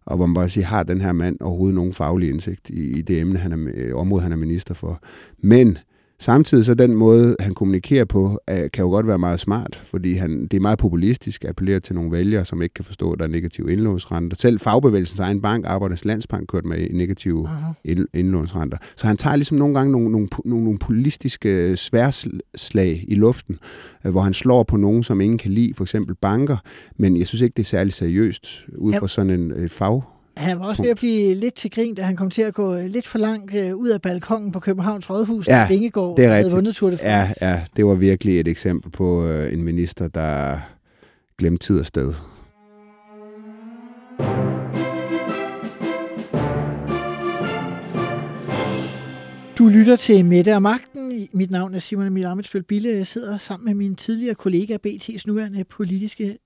[0.05, 3.01] Og hvor man bare siger, har den her mand overhovedet nogen faglig indsigt i, i
[3.01, 4.99] det emne, han er, øh, område, han er minister for.
[5.37, 5.77] Men
[6.21, 10.43] samtidig så den måde, han kommunikerer på, kan jo godt være meget smart, fordi han,
[10.43, 13.29] det er meget populistisk, appellerer til nogle vælgere, som ikke kan forstå, at der er
[13.29, 14.37] negative indlånsrenter.
[14.37, 17.71] Selv fagbevægelsens egen bank, Arbejdernes Landsbank, kørte med negative Aha.
[17.83, 18.77] ind- indlånsrenter.
[18.95, 23.59] Så han tager ligesom nogle gange nogle, nogle, nogle, nogle politiske sværslag i luften,
[24.05, 26.57] øh, hvor han slår på nogen, som ingen kan lide, for eksempel banker,
[26.97, 30.01] men jeg synes ikke, det er særlig seriøst ud fra sådan en et fag.
[30.41, 32.75] Han var også ved at blive lidt til grin, da han kom til at gå
[32.75, 36.25] øh, lidt for langt øh, ud af balkongen på Københavns Rådhus, Ja, da Vingegaard det
[36.25, 37.45] er havde vundet Tour de France.
[37.45, 40.57] Ja, ja, det var virkelig et eksempel på øh, en minister, der
[41.37, 42.13] glemte tid og sted.
[49.57, 51.27] Du lytter til Mette og Magten.
[51.33, 52.89] Mit navn er Simon Emil Amitsbøl Bille.
[52.89, 56.37] Jeg sidder sammen med min tidligere kollega, BT's nuværende politiske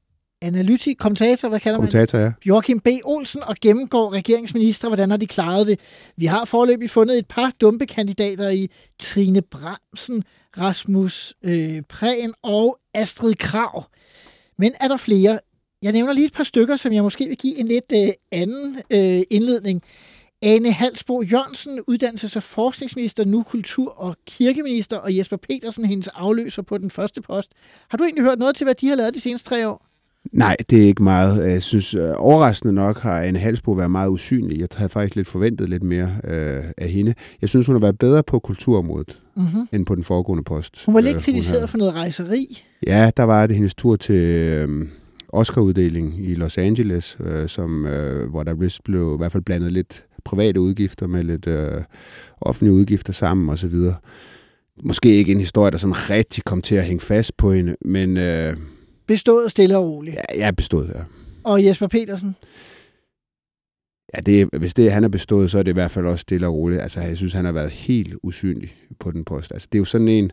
[0.46, 1.94] analytik, kommentator, hvad kalder man det?
[1.94, 2.32] Kommentator, ja.
[2.46, 2.88] Joachim B.
[3.04, 5.80] Olsen og gennemgår regeringsminister, hvordan har de klaret det.
[6.18, 10.24] Vi har foreløbig fundet et par dumpe kandidater i Trine Bramsen,
[10.58, 13.86] Rasmus øh, Prehn og Astrid Krav.
[14.58, 15.40] Men er der flere?
[15.82, 18.78] Jeg nævner lige et par stykker, som jeg måske vil give en lidt øh, anden
[18.92, 19.84] øh, indledning.
[20.42, 26.62] Ane Halsbo Jørgensen, uddannelses- og forskningsminister, nu kultur- og kirkeminister, og Jesper Petersen, hendes afløser
[26.62, 27.52] på den første post.
[27.90, 29.86] Har du egentlig hørt noget til, hvad de har lavet de seneste tre år?
[30.32, 31.52] Nej, det er ikke meget.
[31.52, 34.60] Jeg synes, øh, overraskende nok har Anne Halsbo været meget usynlig.
[34.60, 37.14] Jeg havde faktisk lidt forventet lidt mere øh, af hende.
[37.42, 39.68] Jeg synes, hun har været bedre på kulturområdet Mm-hmm.
[39.74, 40.86] end på den foregående post.
[40.86, 42.64] Hun var lidt Øh, kritiseret havde- for noget rejseri.
[42.88, 44.88] Ja, der var det hendes tur til øh,
[45.30, 49.72] Oscar-uddeling i Los Angeles, øh, som, øh, hvor der vist blev i hvert fald blandet
[49.74, 51.82] lidt private udgifter med lidt øh,
[52.42, 53.76] offentlige udgifter sammen osv.
[54.84, 58.18] Måske ikke en historie, der sådan rigtig kom til at hænge fast på hende, men
[58.18, 58.58] øh,
[59.08, 60.15] Bestået stille og roligt.
[60.15, 61.04] ja, jeg er bestået her.
[61.44, 62.36] Og Jesper Petersen.
[64.15, 66.48] Ja, det, hvis det han er bestået, så er det i hvert fald også stille
[66.48, 66.82] og roligt.
[66.82, 69.52] Altså, jeg synes, han har været helt usynlig på den post.
[69.52, 70.32] Altså, det er jo sådan en...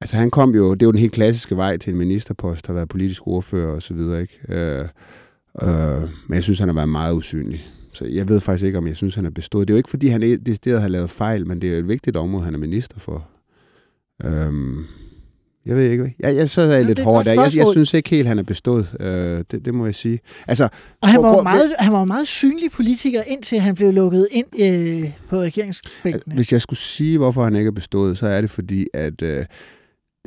[0.00, 0.74] Altså, han kom jo...
[0.74, 3.82] Det er jo den helt klassiske vej til en ministerpost, har været politisk ordfører og
[3.82, 4.38] så videre, ikke?
[4.48, 4.88] Øh,
[5.62, 7.66] øh, men jeg synes, han har været meget usynlig.
[7.92, 9.68] Så jeg ved faktisk ikke, om jeg synes, han er bestået.
[9.68, 11.88] Det er jo ikke, fordi han decideret har lavet fejl, men det er jo et
[11.88, 13.28] vigtigt område, han er minister for.
[14.24, 14.84] Øhm,
[15.66, 16.14] jeg ved ikke.
[16.20, 17.32] Jeg, jeg så er jeg Jamen, lidt det et hård godt der.
[17.42, 18.88] Jeg, jeg synes ikke helt, han er bestået.
[19.00, 20.20] Øh, det, det må jeg sige.
[20.48, 20.68] Altså,
[21.00, 23.92] Og han Prøv- var, prøv- meget, han var jo meget synlig politiker, indtil han blev
[23.92, 26.34] lukket ind øh, på regeringsbænkene.
[26.34, 29.44] Hvis jeg skulle sige, hvorfor han ikke er bestået, så er det fordi, at øh,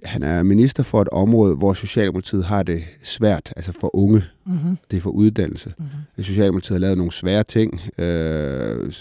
[0.04, 4.24] han er minister for et område, hvor Socialdemokratiet har det svært, altså for unge.
[4.45, 4.78] Mm-hmm.
[4.91, 5.74] Det er for uddannelse.
[5.78, 6.24] Mm-hmm.
[6.24, 8.91] Socialdemokratiet har lavet nogle svære ting, øh,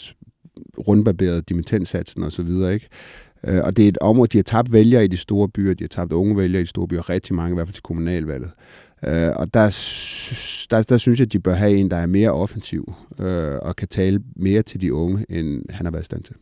[0.88, 1.48] rundbarberet
[2.32, 2.88] så videre, ikke?
[3.46, 5.84] Øh, og det er et område, de har tabt vælgere i de store byer, de
[5.84, 8.50] har tabt unge vælgere i de store byer, rigtig mange, i hvert fald til kommunalvalget.
[9.04, 9.66] Øh, og der,
[10.70, 13.76] der, der synes jeg, at de bør have en, der er mere offensiv, øh, og
[13.76, 16.34] kan tale mere til de unge, end han har været i stand til.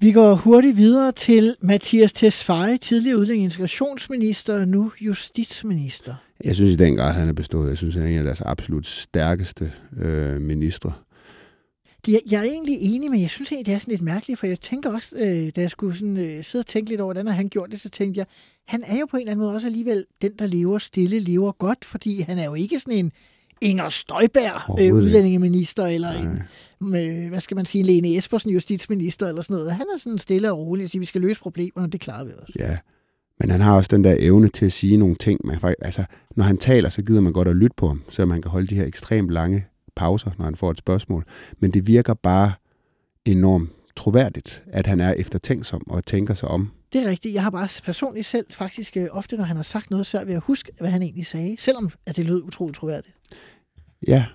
[0.00, 6.14] Vi går hurtigt videre til Mathias Tesfaye, tidligere udlænding integrationsminister, nu justitsminister.
[6.44, 7.68] Jeg synes i den grad, han er bestået.
[7.68, 10.92] Jeg synes, han er en af deres absolut stærkeste øh, ministre.
[12.08, 14.46] Jeg, jeg er egentlig enig, men jeg synes egentlig, det er sådan lidt mærkeligt, for
[14.46, 17.32] jeg tænker også, øh, da jeg skulle sådan, øh, sidde og tænke lidt over, hvordan
[17.34, 18.26] han gjort det, så tænkte jeg,
[18.66, 21.52] han er jo på en eller anden måde også alligevel den, der lever stille, lever
[21.52, 23.12] godt, fordi han er jo ikke sådan en
[23.60, 26.42] Inger Støjberg, øh, udlændingeminister, eller en,
[26.80, 29.72] med, hvad skal man sige, Lene Espersen, justitsminister, eller sådan noget.
[29.72, 32.30] Han er sådan stille og rolig og siger, vi skal løse problemerne, det klarer vi
[32.42, 32.52] også.
[32.58, 32.78] Ja,
[33.40, 35.40] men han har også den der evne til at sige nogle ting.
[35.44, 36.04] Man faktisk, altså,
[36.36, 38.66] når han taler, så gider man godt at lytte på ham, så man kan holde
[38.66, 39.66] de her ekstremt lange
[39.98, 41.24] pauser, når han får et spørgsmål.
[41.58, 42.52] Men det virker bare
[43.24, 46.70] enormt troværdigt, at han er eftertænksom og tænker sig om.
[46.92, 47.34] Det er rigtigt.
[47.34, 50.34] Jeg har bare personligt selv faktisk øh, ofte, når han har sagt noget, svært ved
[50.34, 53.14] at huske, hvad han egentlig sagde, selvom at det lød utroligt troværdigt.
[54.06, 54.26] Ja,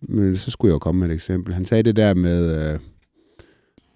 [0.00, 1.54] men så skulle jeg jo komme med et eksempel.
[1.54, 2.80] Han sagde det der med, øh,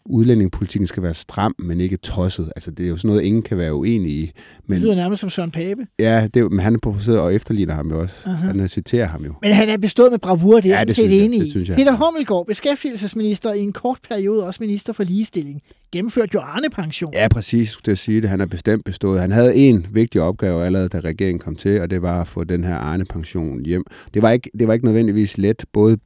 [0.09, 2.53] udlændingepolitikken skal være stram, men ikke tosset.
[2.57, 4.33] Altså, det er jo sådan noget, ingen kan være uenige i.
[4.67, 5.87] Men, det lyder nærmest som Søren Pape.
[5.99, 8.15] Ja, det, men han er provoceret og efterligner ham jo også.
[8.25, 8.29] Uh-huh.
[8.31, 9.35] Han citerer ham jo.
[9.43, 11.65] Men han er bestået med bravur, det er ja, jeg det set enig i.
[11.65, 17.13] Peter Hummelgaard, beskæftigelsesminister i en kort periode, også minister for ligestilling, gennemførte jo Arne-pension.
[17.15, 18.31] Ja, præcis, skulle jeg sige det.
[18.31, 19.21] Han er bestemt bestået.
[19.21, 22.45] Han havde en vigtig opgave allerede, da regeringen kom til, og det var at få
[22.45, 23.85] den her Arne-pension hjem.
[24.15, 25.99] Det var ikke, det var ikke nødvendigvis let, både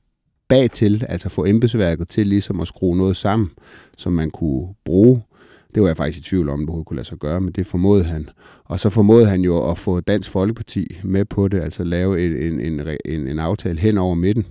[0.53, 3.51] bag til, altså få embedsværket til ligesom at skrue noget sammen,
[3.99, 5.23] som man kunne bruge.
[5.75, 8.05] Det var jeg faktisk i tvivl om, det kunne lade sig gøre, men det formåede
[8.05, 8.29] han.
[8.65, 12.61] Og så formåede han jo at få Dansk Folkeparti med på det, altså lave en,
[12.61, 14.47] en, en, en aftale hen over midten,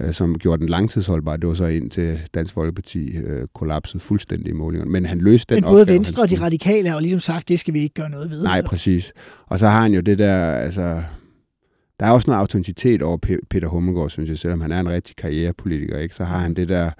[0.00, 1.36] øh, som gjorde den langtidsholdbar.
[1.36, 4.90] Det var så ind til Dansk Folkeparti øh, kollapsede fuldstændig i målingerne.
[4.90, 7.48] Men han løste den Men både opgave, Venstre og de radikale har jo ligesom sagt,
[7.48, 8.42] det skal vi ikke gøre noget ved.
[8.42, 9.12] Nej, præcis.
[9.46, 11.02] Og så har han jo det der, altså
[12.00, 13.16] der er også noget autenticitet over
[13.50, 16.14] Peter Hummelgaard, synes jeg, selvom han er en rigtig karrierepolitiker, ikke?
[16.14, 16.90] så har han det der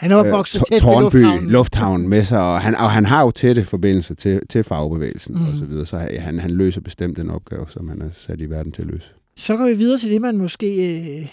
[0.00, 1.50] han er vokset øh, Tårnby lufthavnen.
[1.50, 5.48] lufthavn med sig, og han, og han har jo tætte forbindelser til, til fagbevægelsen mm.
[5.48, 8.50] og så videre, så han, han løser bestemt den opgave, som han er sat i
[8.50, 9.10] verden til at løse.
[9.36, 11.28] Så går vi videre til det, man måske øh,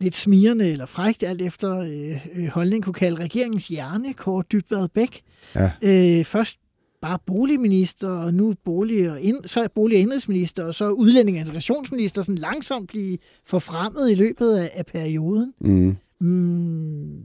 [0.00, 4.88] lidt smirende eller frægt, alt efter øh, øh holdning kunne kalde regeringens hjerne, Kåre Dybvad
[4.88, 5.20] Bæk.
[5.54, 5.70] Ja.
[5.82, 6.58] Øh, først
[7.02, 11.36] bare boligminister, og nu bolig og ind, så er bolig- og indrigsminister, og så udlænding-
[11.36, 15.52] og integrationsminister, sådan langsomt blive forfremmet i løbet af, af perioden.
[15.60, 15.96] Mm.
[16.20, 17.22] Mm.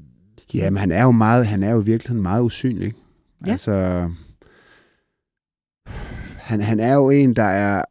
[0.54, 2.94] Jamen, han er jo meget, han er jo virkelig meget usynlig.
[3.46, 3.52] Ja.
[3.52, 4.10] Altså,
[6.38, 7.84] han, han er jo en, der er,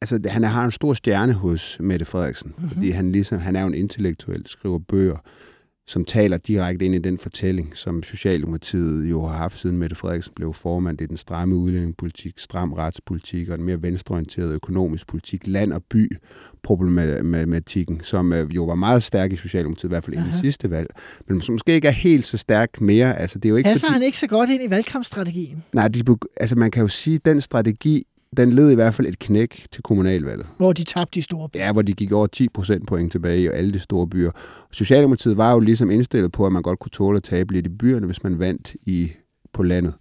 [0.00, 2.70] altså han har en stor stjerne hos Mette Frederiksen, mm-hmm.
[2.70, 5.16] fordi han ligesom, han er jo en intellektuel, skriver bøger,
[5.86, 10.32] som taler direkte ind i den fortælling, som Socialdemokratiet jo har haft siden Mette Frederiksen
[10.36, 10.98] blev formand.
[10.98, 15.82] Det er den stramme udlændingepolitik, stram retspolitik og den mere venstreorienterede økonomisk politik, land- og
[15.90, 20.70] by-problematikken, som øh, jo var meget stærk i Socialdemokratiet, i hvert fald i det sidste
[20.70, 20.88] valg,
[21.28, 23.18] men som måske ikke er helt så stærk mere.
[23.18, 23.92] Altså, det er jo ikke, Passer fordi...
[23.92, 25.64] han ikke så godt ind i valgkampsstrategien?
[25.72, 26.02] Nej, de,
[26.36, 29.66] altså, man kan jo sige, at den strategi den led i hvert fald et knæk
[29.72, 30.46] til kommunalvalget.
[30.56, 31.64] Hvor de tabte de store byer.
[31.64, 34.30] Ja, hvor de gik over 10 procent point tilbage i alle de store byer.
[34.70, 37.68] Socialdemokratiet var jo ligesom indstillet på, at man godt kunne tåle at tabe lidt i
[37.68, 39.12] byerne, hvis man vandt i,
[39.52, 39.94] på landet.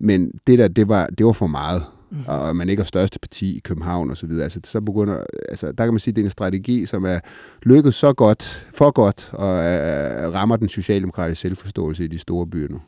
[0.00, 1.82] Men det der, det var, det var for meget.
[2.10, 2.18] Mm.
[2.26, 4.42] Og man ikke er største parti i København og så videre.
[4.44, 7.20] Altså, så begynder, altså, der kan man sige, at det er en strategi, som er
[7.62, 12.68] lykket så godt, for godt, og uh, rammer den socialdemokratiske selvforståelse i de store byer
[12.68, 12.80] nu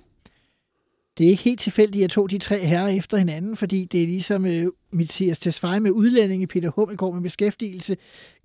[1.19, 4.03] det er ikke helt tilfældigt, at jeg tog de tre herrer efter hinanden, fordi det
[4.03, 7.97] er ligesom øh, Mathias Tesfaye med udlændinge, Peter Hummelgaard med beskæftigelse,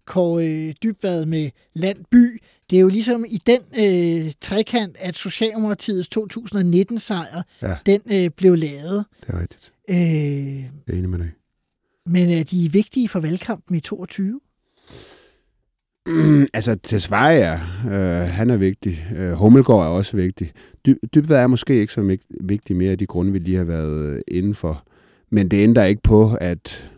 [0.05, 2.41] Kåre øh, Dybvad med landby.
[2.69, 7.75] Det er jo ligesom i den øh, trekant, at Socialdemokratiets 2019-sejr, ja.
[7.85, 9.05] den øh, blev lavet.
[9.21, 9.73] Det er rigtigt.
[9.89, 11.31] Øh, jeg er enig med dig.
[12.05, 14.39] Men er de vigtige for valgkampen i 22?
[16.07, 17.53] Mm, altså, til Sverige,
[17.85, 19.07] øh, han er vigtig.
[19.17, 20.51] Øh, Hummelgaard er også vigtig.
[20.87, 24.23] Dy- Dybvad er måske ikke så vigtig mere af de grunde, vi lige har været
[24.27, 24.83] inden for.
[25.29, 26.89] Men det ændrer ikke på, at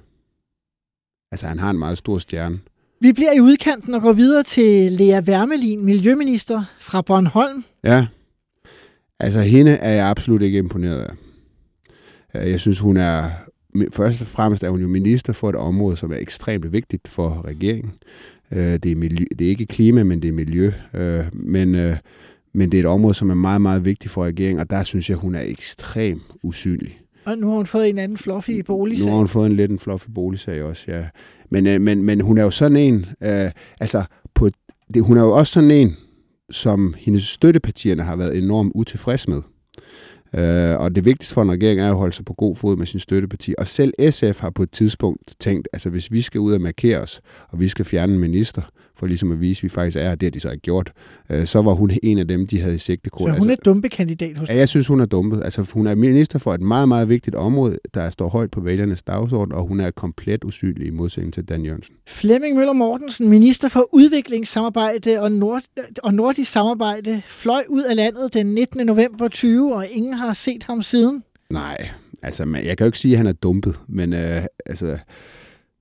[1.32, 2.60] altså, han har en meget stor stjerne.
[3.02, 7.64] Vi bliver i udkanten og går videre til Lea Wermelin, miljøminister fra Bornholm.
[7.84, 8.08] Ja,
[9.20, 11.12] altså hende er jeg absolut ikke imponeret af.
[12.42, 13.30] Øh, jeg synes, hun er
[13.94, 17.42] først og fremmest er hun jo minister for et område, som er ekstremt vigtigt for
[17.46, 17.94] regeringen.
[18.52, 20.72] Øh, det, er miljø, det er ikke klima, men det er miljø.
[20.94, 21.98] Øh, men, øh,
[22.54, 25.10] men det er et område, som er meget, meget vigtigt for regeringen, og der synes
[25.10, 27.00] jeg, hun er ekstremt usynlig.
[27.26, 29.06] Og nu har hun fået en anden fluffy boligsag.
[29.06, 31.06] Nu har hun fået en lidt en fluffy boligsag også, ja.
[31.50, 34.50] Men, øh, men, men hun er jo sådan en, øh, altså på,
[34.94, 35.98] det, hun er jo også sådan en,
[36.52, 39.42] som hendes støttepartierne har været enormt utilfreds med.
[40.34, 42.86] Øh, og det vigtigste for en regering er at holde sig på god fod med
[42.86, 43.56] sin støtteparti.
[43.58, 47.00] Og selv SF har på et tidspunkt tænkt, altså hvis vi skal ud og markere
[47.00, 48.62] os, og vi skal fjerne en minister,
[49.00, 50.92] for ligesom at vise, at vi faktisk er, og det har de så ikke gjort,
[51.30, 53.34] øh, så var hun en af dem, de havde i sigtekort.
[53.34, 55.42] Så hun er dumpekandidat hos Ja, jeg synes, hun er dumpet.
[55.44, 59.04] Altså, hun er minister for et meget, meget vigtigt område, der står højt på vælgernes
[59.04, 61.96] dagsorden, og hun er komplet usynlig i modsætning til Dan Jørgensen.
[62.08, 65.64] Flemming Møller Mortensen, minister for udviklingssamarbejde og, nord-
[66.04, 68.86] og nordisk samarbejde, fløj ud af landet den 19.
[68.86, 71.24] november 20, og ingen har set ham siden.
[71.50, 71.90] Nej,
[72.24, 74.98] altså, man- jeg kan jo ikke sige, at han er dumpet, men øh, altså,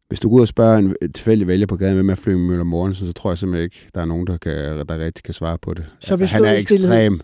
[0.09, 2.64] hvis du går ud og spørger en tilfældig vælger på gaden, hvem er Flemming Møller
[2.64, 5.59] Mortensen, så tror jeg simpelthen ikke, der er nogen, der, kan, der rigtig kan svare
[5.59, 5.85] på det.
[6.01, 7.21] Så altså, han er ekstrem.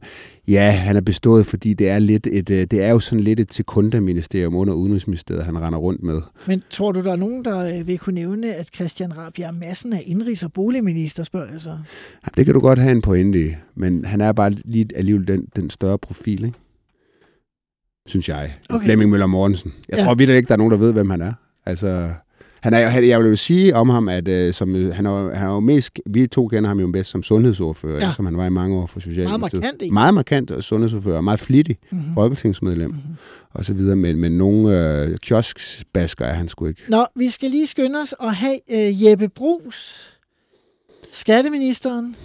[0.48, 3.40] Ja, han er bestået, fordi det er, lidt et, øh, det er jo sådan lidt
[3.40, 6.20] et sekunda-ministerium under Udenrigsministeriet, han render rundt med.
[6.46, 9.92] Men tror du, der er nogen, der øh, vil kunne nævne, at Christian Rabjerg Madsen
[9.92, 11.70] er indrigs- og boligminister, spørger jeg så?
[11.70, 15.28] Ja, Det kan du godt have en pointe i, men han er bare lige alligevel
[15.28, 16.58] den, den større profil, ikke?
[18.06, 18.54] Synes jeg.
[18.68, 18.84] Okay.
[18.84, 19.72] Flemming Møller Mortensen.
[19.88, 20.04] Jeg ja.
[20.04, 21.32] tror vidt ikke, der er nogen, der ved, hvem han er.
[21.66, 22.10] Altså,
[22.64, 25.34] han er, han- jeg vil jo sige om ham, at øh, som, øh, han, er,
[25.34, 28.12] han er jo mest, vi to kender ham jo bedst som sundhedsordfører, Ja.
[28.16, 29.62] som han var i mange år for Socialdemokratiet.
[29.62, 29.94] markant, ikke?
[29.94, 32.14] Meget markant sundhedsordfører, meget flittig Mm-hmm.
[32.14, 33.00] folketingsmedlem Mhm.
[33.52, 36.80] og så videre, men, men nogle øh, kioskbasker er han sgu ikke.
[36.88, 40.10] Nå, vi skal lige skynde os og have øh, Jeppe Brugs,
[41.10, 42.16] skatteministeren.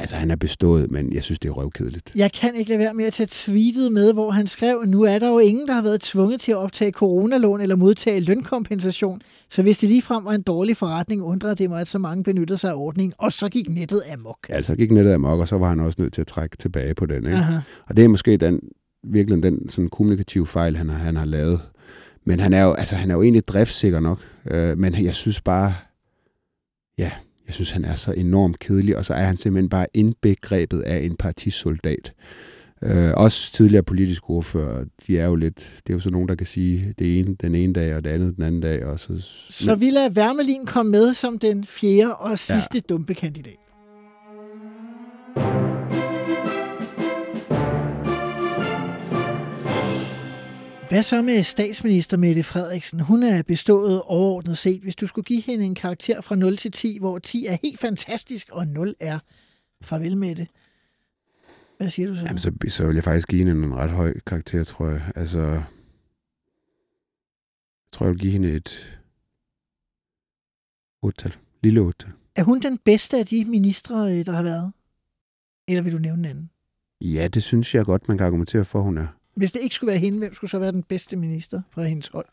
[0.00, 2.12] Altså, han er bestået, men jeg synes, det er røvkedeligt.
[2.14, 5.18] Jeg kan ikke lade være med at tage tweetet med, hvor han skrev, nu er
[5.18, 9.62] der jo ingen, der har været tvunget til at optage coronalån eller modtage lønkompensation, så
[9.62, 12.70] hvis det ligefrem var en dårlig forretning, undrede det mig, at så mange benyttede sig
[12.70, 14.38] af ordningen, og så gik nettet amok.
[14.48, 16.94] Ja, altså gik nettet amok, og så var han også nødt til at trække tilbage
[16.94, 17.24] på den.
[17.24, 17.36] Ikke?
[17.36, 17.58] Aha.
[17.88, 18.60] Og det er måske den,
[19.04, 21.60] virkelig den sådan kommunikative fejl, han har, han har lavet.
[22.24, 24.20] Men han er jo, altså, han er jo egentlig driftsikker nok.
[24.50, 25.74] Øh, men jeg synes bare,
[26.98, 27.10] ja,
[27.48, 30.98] jeg synes, han er så enormt kedelig, og så er han simpelthen bare indbegrebet af
[30.98, 32.12] en partisoldat.
[32.82, 35.56] Øh, også tidligere politiske ordfører, de er jo lidt,
[35.86, 38.10] det er jo så nogen, der kan sige det ene den ene dag, og det
[38.10, 38.84] andet den anden dag.
[38.84, 42.80] Og så, Så vi lader Wermelin komme med som den fjerde og sidste ja.
[42.88, 43.56] dumpekandidat.
[50.88, 53.00] Hvad så med statsminister Mette Frederiksen?
[53.00, 54.82] Hun er bestået overordnet set.
[54.82, 57.80] Hvis du skulle give hende en karakter fra 0 til 10, hvor 10 er helt
[57.80, 59.18] fantastisk, og 0 er
[59.82, 60.48] farvel med det.
[61.76, 62.22] Hvad siger du så?
[62.24, 65.12] Jamen, så, så vil jeg faktisk give hende en ret høj karakter, tror jeg.
[65.16, 65.64] Altså, jeg
[67.92, 68.98] tror, jeg vil give hende et
[71.02, 74.72] 8 Lille 8 Er hun den bedste af de ministre, øh, der har været?
[75.68, 76.50] Eller vil du nævne en anden?
[77.00, 79.17] Ja, det synes jeg godt, man kan argumentere for, hun er.
[79.38, 82.08] Hvis det ikke skulle være hende, hvem skulle så være den bedste minister fra hendes
[82.08, 82.26] hold?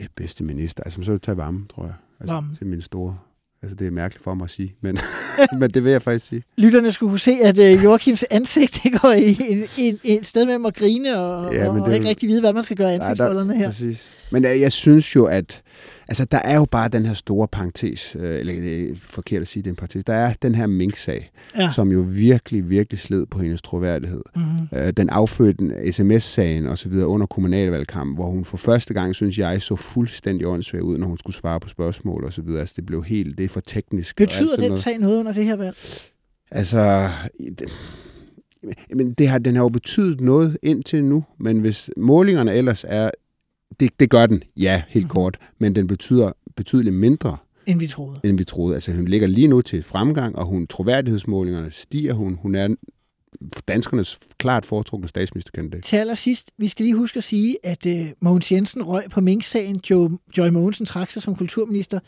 [0.00, 0.82] Ja, bedste minister.
[0.84, 1.94] Altså, så vil jeg tage varme, tror jeg.
[2.20, 2.54] Altså, Varme.
[2.58, 3.18] Til min store.
[3.62, 4.98] Altså, det er mærkeligt for mig at sige, men,
[5.60, 6.42] men det vil jeg faktisk sige.
[6.56, 10.44] Lytterne skulle kunne se, at øh, Joachims ansigt det går i en, en, en sted
[10.46, 12.86] mellem at grine og, Ja, men og det- ikke rigtig vide, hvad man skal gøre
[12.86, 13.66] Nej, ansigtsfolderne her.
[13.68, 14.10] Præcis.
[14.30, 15.62] Men øh, jeg synes jo, at
[16.08, 19.46] altså, der er jo bare den her store parentes, øh, eller det er forkert at
[19.46, 21.70] sige, det er en parentes, der er den her mink-sag, Ja.
[21.72, 24.22] som jo virkelig, virkelig sled på hendes troværdighed.
[24.36, 24.78] Mm-hmm.
[24.78, 29.38] Øh, den affødte sms-sagen og så videre under kommunalvalgkampen, hvor hun for første gang, synes
[29.38, 32.60] jeg, så fuldstændig åndssvag ud, når hun skulle svare på spørgsmål og så videre.
[32.60, 34.16] Altså, det blev helt, det er for teknisk.
[34.16, 34.78] Betyder den noget.
[34.78, 35.76] sag noget under det her valg?
[36.50, 37.08] Altså,
[37.58, 37.72] det,
[38.94, 43.10] men det har, den har jo betydet noget indtil nu, men hvis målingerne ellers er,
[43.80, 45.08] det, det gør den, ja, helt Mhm.
[45.08, 45.08] mm-hmm.
[45.14, 48.20] kort, men den betyder betydeligt mindre, End vi troede.
[48.24, 48.74] end vi troede.
[48.74, 52.34] Altså, hun ligger lige nu til fremgang, og hun troværdighedsmålingerne stiger hun.
[52.42, 52.68] Hun er
[53.68, 55.82] danskernes klart foretrukne statsministerkandidat.
[55.84, 59.80] Til allersidst, vi skal lige huske at sige, at øh, Mogens Jensen røg på Mink-sagen.
[59.90, 62.00] Jo, Joy Mogensen trak sig som kulturminister.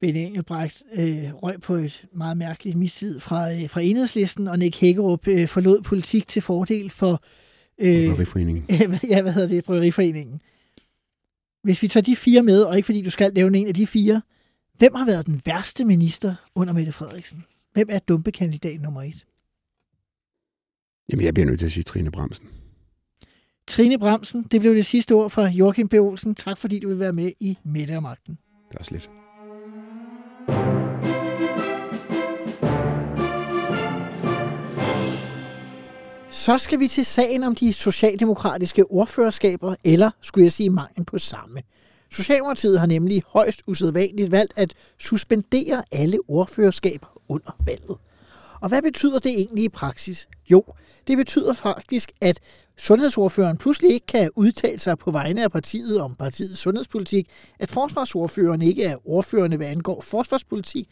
[0.00, 4.80] Benny Engelbrecht øh, røg på et meget mærkeligt mistid fra, øh, fra enhedslisten, og Nick
[4.80, 7.22] Hækkerup øh, forlod politik til fordel for
[7.78, 8.64] øh, Bryggeriforeningen.
[9.10, 10.40] ja, hvad hedder det, Bryggeriforeningen.
[11.62, 13.86] Hvis vi tager de fire med, og ikke fordi du skal nævne en af de
[13.86, 14.22] fire,
[14.74, 17.44] hvem har været den værste minister under Mette Frederiksen?
[17.72, 19.26] Hvem er dumpekandidat nummer et?
[21.12, 22.46] Jamen, jeg bliver nødt til at sige Trine Bremsen.
[23.66, 25.94] Trine Bremsen, det blev det sidste ord fra Joachim B.
[25.94, 26.34] Olsen.
[26.34, 28.38] Tak fordi du vil være med i Mette og Magten.
[28.68, 29.08] Det er også
[36.40, 41.18] Så skal vi til sagen om de socialdemokratiske ordførerskaber, eller skulle jeg sige mangel på
[41.18, 41.62] samme.
[42.10, 47.96] Socialdemokratiet har nemlig højst usædvanligt valgt at suspendere alle ordførerskaber under valget.
[48.60, 50.28] Og hvad betyder det egentlig i praksis?
[50.50, 50.64] Jo,
[51.06, 52.40] det betyder faktisk, at
[52.78, 58.62] sundhedsordføreren pludselig ikke kan udtale sig på vegne af partiet om partiets sundhedspolitik, at forsvarsordføreren
[58.62, 60.88] ikke er ordførende, hvad angår forsvarspolitik,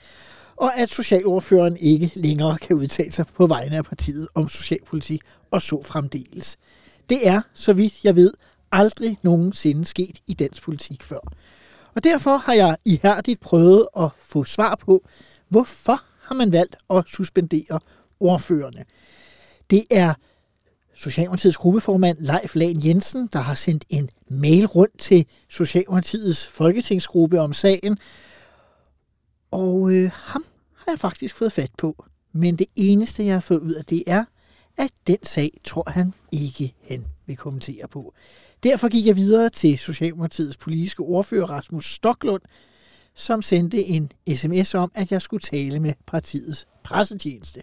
[0.57, 5.63] og at socialordføreren ikke længere kan udtale sig på vegne af partiet om socialpolitik, og
[5.63, 6.57] så fremdeles.
[7.09, 8.33] Det er, så vidt jeg ved,
[8.73, 11.33] aldrig nogensinde sket i dansk politik før.
[11.95, 15.05] Og derfor har jeg ihærdigt prøvet at få svar på,
[15.49, 17.81] hvorfor har man valgt at suspendere
[18.21, 18.85] ordførende.
[19.71, 20.15] Det er
[20.95, 27.53] Socialdemokratiets gruppeformand Leif Lahn Jensen, der har sendt en mail rundt til Socialdemokratiets folketingsgruppe om
[27.53, 27.99] sagen.
[29.51, 30.45] Og øh, ham
[30.77, 32.05] har jeg faktisk fået fat på.
[32.33, 34.25] Men det eneste, jeg har fået ud af det er,
[34.77, 38.15] at den sag tror han ikke, han vil kommentere på.
[38.63, 42.43] Derfor gik jeg videre til Socialdemokratiets politiske ordfører Rasmus Stoklund,
[43.19, 47.63] som sendte en sms om, at jeg skulle tale med partiets pressetjeneste.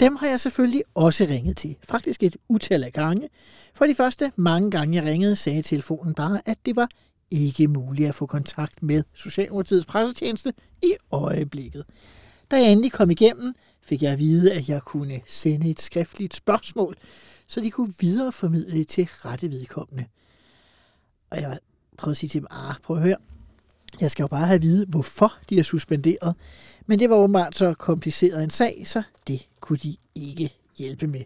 [0.00, 1.76] Dem har jeg selvfølgelig også ringet til.
[1.82, 3.28] Faktisk et utal af gange.
[3.74, 6.88] For de første mange gange, jeg ringede, sagde telefonen bare, at det var
[7.30, 10.52] ikke muligt at få kontakt med Socialdemokratiets pressetjeneste
[10.82, 11.84] i øjeblikket.
[12.50, 16.36] Da jeg endelig kom igennem, fik jeg at vide, at jeg kunne sende et skriftligt
[16.36, 16.96] spørgsmål,
[17.46, 20.04] så de kunne videreformidle det til rette vedkommende.
[21.30, 21.58] Og jeg
[21.98, 23.16] prøvede at sige til dem, ah, prøv at høre,
[24.00, 26.34] jeg skal jo bare have at vide, hvorfor de er suspenderet.
[26.86, 31.22] Men det var åbenbart så kompliceret en sag, så det kunne de ikke hjælpe med.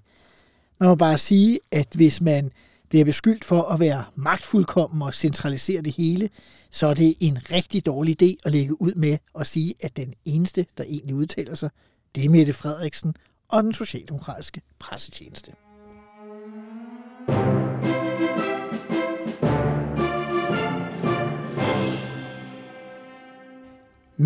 [0.79, 2.53] Man må bare sige, at hvis man
[2.89, 6.31] bliver beskyldt for at være magtfuldkommen og centralisere det hele,
[6.71, 10.15] så er det en rigtig dårlig idé at lægge ud med at sige, at den
[10.25, 11.71] eneste, der egentlig udtaler sig,
[12.15, 13.15] det er Mette Frederiksen
[13.49, 15.53] og den socialdemokratiske pressetjeneste.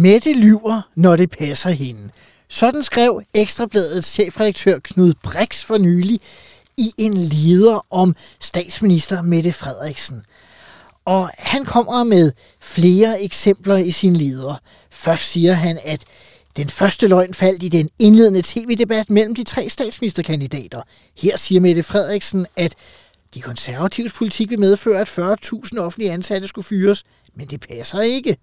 [0.05, 2.11] Mette lyver, når det passer hende.
[2.49, 6.19] Sådan skrev Ekstrabladets chefredaktør Knud Brix for nylig
[6.77, 10.23] i en leder om statsminister Mette Frederiksen.
[11.05, 14.57] Og han kommer med flere eksempler i sin leder.
[14.91, 16.05] Først siger han, at
[16.57, 20.83] den første løgn faldt i den indledende tv-debat mellem de tre statsministerkandidater.
[21.19, 22.75] Her siger Mette Frederiksen, at
[23.35, 28.37] de konservatives politik vil medføre, at 40.000 offentlige ansatte skulle fyres, men det passer ikke.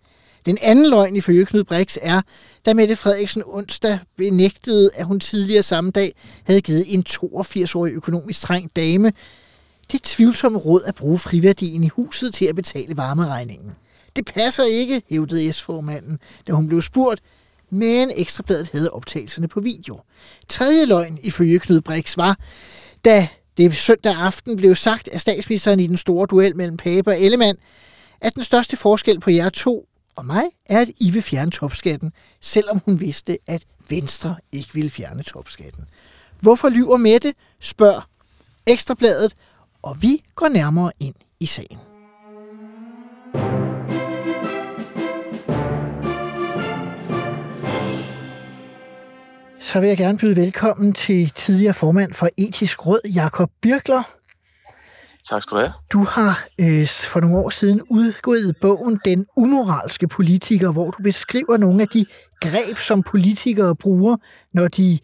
[0.46, 2.22] Den anden løgn ifølge Knud Brix er,
[2.66, 6.14] da Mette Frederiksen onsdag benægtede, at hun tidligere samme dag
[6.44, 9.12] havde givet en 82-årig økonomisk trængt dame
[9.92, 13.72] det tvivlsomme råd at bruge friværdien i huset til at betale varmeregningen.
[14.16, 17.22] Det passer ikke, hævdede S-formanden, da hun blev spurgt,
[17.70, 20.00] men Ekstrabladet havde optagelserne på video.
[20.48, 22.40] Tredje løgn ifølge Knud Brix var,
[23.06, 23.28] da
[23.58, 27.58] det søndag aften blev sagt af statsministeren i den store duel mellem Pape og Ellemann,
[28.22, 29.86] at den største forskel på jer to
[30.16, 34.90] og mig er, at I vil fjerne topskatten, selvom hun vidste, at Venstre ikke ville
[34.90, 35.84] fjerne topskatten.
[36.40, 38.10] Hvorfor lyver Mette, spørger
[38.68, 39.34] Ekstrabladet,
[39.82, 41.78] og vi går nærmere ind i sagen.
[49.60, 54.21] Så vil jeg gerne byde velkommen til tidligere formand for Etisk Råd, Jakob Birkler.
[55.30, 55.74] Tak skal du have.
[55.94, 61.58] Du har øh, for nogle år siden udgået bogen Den umoralske politiker, hvor du beskriver
[61.58, 62.06] nogle af de
[62.42, 64.18] greb, som politikere bruger,
[64.54, 65.00] når de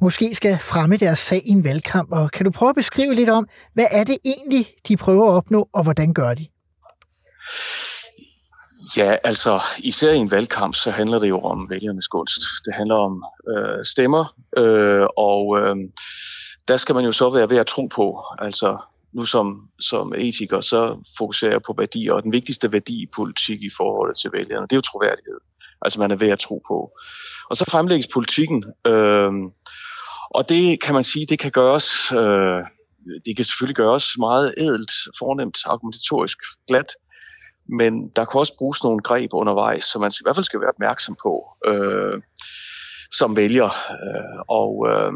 [0.00, 2.12] måske skal fremme deres sag i en valgkamp.
[2.12, 5.36] Og kan du prøve at beskrive lidt om, hvad er det egentlig, de prøver at
[5.36, 6.46] opnå, og hvordan gør de?
[8.96, 12.40] Ja, altså især i en valgkamp, så handler det jo om vælgernes gunst.
[12.64, 15.76] Det handler om øh, stemmer, øh, og øh,
[16.68, 18.24] der skal man jo så være ved at tro på.
[18.38, 18.78] Altså
[19.14, 23.62] nu som, som etiker, så fokuserer jeg på værdier, og den vigtigste værdi i politik
[23.62, 25.38] i forhold til vælgerne, det er jo troværdighed.
[25.82, 26.90] Altså man er ved at tro på.
[27.50, 29.32] Og så fremlægges politikken, øh,
[30.30, 32.60] og det kan man sige, det kan gøres, øh,
[33.26, 36.38] det kan selvfølgelig gøres meget ædelt, fornemt, argumentatorisk,
[36.68, 36.92] glat,
[37.78, 40.68] men der kan også bruges nogle greb undervejs, som man i hvert fald skal være
[40.68, 42.22] opmærksom på øh,
[43.12, 43.70] som vælger.
[43.96, 45.12] Øh, og øh,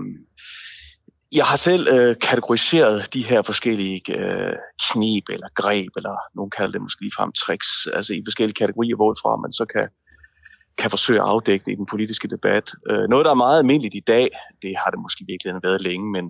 [1.32, 4.52] jeg har selv øh, kategoriseret de her forskellige øh,
[4.90, 9.36] knep eller greb, eller nogen kalder det måske ligefrem tricks, altså i forskellige kategorier, hvorfra
[9.36, 9.88] man så kan,
[10.78, 12.70] kan forsøge at afdække det i den politiske debat.
[12.90, 14.28] Øh, noget, der er meget almindeligt i dag,
[14.62, 16.24] det har det måske virkelig været længe, men,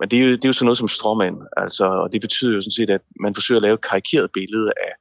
[0.00, 2.54] men det, er jo, det er jo sådan noget som stråmand, altså, og det betyder
[2.54, 4.92] jo sådan set, at man forsøger at lave et karikeret billede af,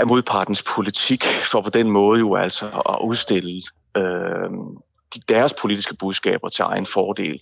[0.00, 3.62] af modpartens politik, for på den måde jo altså at udstille
[3.96, 4.50] øh,
[5.28, 7.40] deres politiske budskaber til egen fordel.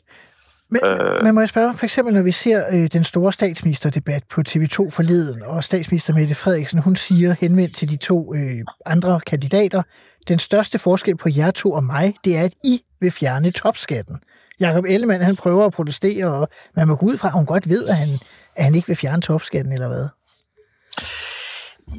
[0.71, 4.25] Men, øh, men må jeg spørge, for eksempel når vi ser øh, den store statsministerdebat
[4.31, 9.21] på TV2 forleden, og statsminister Mette Frederiksen, hun siger henvendt til de to øh, andre
[9.21, 9.83] kandidater,
[10.29, 14.17] den største forskel på jer to og mig, det er, at I vil fjerne topskatten.
[14.61, 17.69] Jakob Ellemann, han prøver at protestere, og man må gå ud fra, at hun godt
[17.69, 18.09] ved, at han,
[18.57, 20.09] at han ikke vil fjerne topskatten, eller hvad?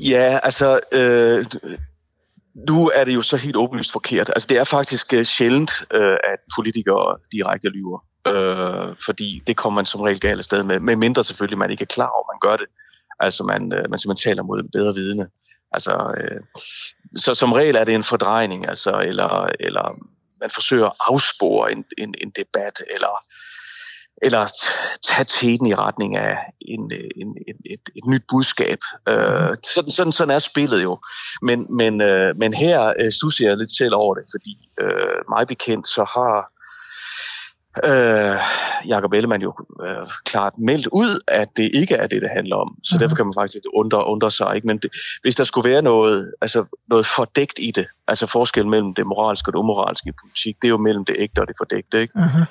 [0.03, 1.45] Ja, altså, øh,
[2.69, 4.29] nu er det jo så helt åbenlyst forkert.
[4.29, 7.99] Altså, det er faktisk uh, sjældent, uh, at politikere direkte lyver.
[8.29, 11.81] Uh, fordi det kommer man som regel galt sted med, med mindre selvfølgelig, man ikke
[11.81, 12.67] er klar over, man gør det.
[13.19, 15.27] Altså, man, uh, man simpelthen taler mod bedre vidne.
[15.71, 16.59] Altså, uh,
[17.15, 19.95] så som regel er det en fordrejning, altså, eller, eller
[20.41, 23.23] man forsøger at afspore en, en, en debat, eller
[24.21, 24.45] eller
[25.07, 28.77] tage teten i retning af en, en, en, et, et nyt budskab.
[29.09, 30.99] Øh, sådan, sådan, sådan er spillet jo.
[31.41, 35.47] Men, men, øh, men her øh, stusser jeg lidt selv over det, fordi øh, mig
[35.47, 36.51] bekendt, så har
[37.83, 38.35] øh,
[38.87, 39.53] Jacob Ellemann jo
[39.85, 42.75] øh, klart meldt ud, at det ikke er det, det handler om.
[42.83, 42.99] Så uh-huh.
[42.99, 44.55] derfor kan man faktisk lidt undre, undre sig.
[44.55, 44.67] Ikke?
[44.67, 48.93] Men det, hvis der skulle være noget, altså noget fordækt i det, altså forskel mellem
[48.93, 51.55] det moralske og det umoralske i politik, det er jo mellem det ægte og det
[51.59, 52.01] fordægte.
[52.01, 52.13] Ikke?
[52.15, 52.45] Uh-huh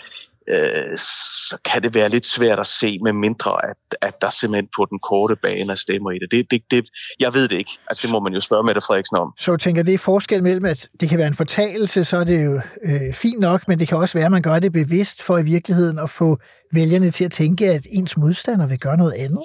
[0.48, 0.96] øh,
[1.48, 4.86] så kan det være lidt svært at se, med mindre at, at der simpelthen på
[4.90, 6.30] den korte bane er stemmer i det.
[6.30, 6.88] det, det, det
[7.20, 7.70] jeg ved det ikke.
[7.88, 9.32] Altså, det må man jo spørge Mette Frederiksen om.
[9.38, 12.44] Så tænker, det er forskel mellem, at det kan være en fortalelse, så er det
[12.44, 15.38] jo øh, fint nok, men det kan også være, at man gør det bevidst for
[15.38, 16.38] i virkeligheden at få
[16.72, 19.42] vælgerne til at tænke, at ens modstander vil gøre noget andet?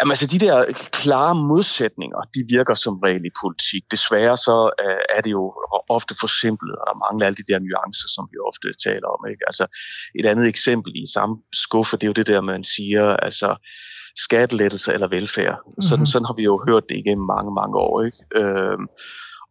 [0.00, 0.56] Jamen, altså, de der
[1.00, 3.82] klare modsætninger, de virker som regel i politik.
[3.90, 5.42] Desværre så øh, er det jo
[5.96, 9.20] ofte for simpelt, og der mangler alle de der nuancer, som vi ofte taler om.
[9.30, 9.42] Ikke?
[9.50, 9.64] Altså,
[10.18, 11.34] et andet eksempel i samme
[11.64, 13.48] skuffe, det er jo det der, man siger, altså
[14.24, 15.56] skattelettelser eller velfærd.
[15.58, 15.86] Mm-hmm.
[15.88, 17.94] Sådan, sådan har vi jo hørt det igennem mange, mange år.
[18.06, 18.20] Ikke?
[18.40, 18.78] Øh,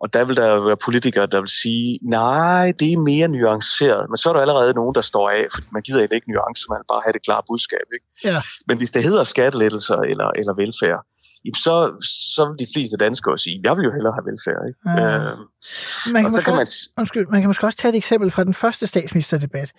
[0.02, 4.10] og der vil der være politikere, der vil sige, nej, det er mere nuanceret.
[4.10, 6.80] Men så er der allerede nogen, der står af, fordi man gider ikke nuancer, man
[6.82, 7.88] vil bare have det klare budskab.
[7.96, 8.08] Ikke?
[8.30, 8.42] Ja.
[8.68, 11.02] Men hvis det hedder skattelettelser eller, eller velfærd,
[11.66, 11.76] så,
[12.36, 14.62] så vil de fleste danskere sige, jeg vil jo hellere have velfærd.
[14.70, 14.80] Ikke?
[14.86, 15.16] Ja.
[15.16, 15.38] Øh,
[16.14, 16.62] man, kan kan man...
[16.62, 19.72] Også, undskyld, man kan måske også tage et eksempel fra den første statsministerdebat.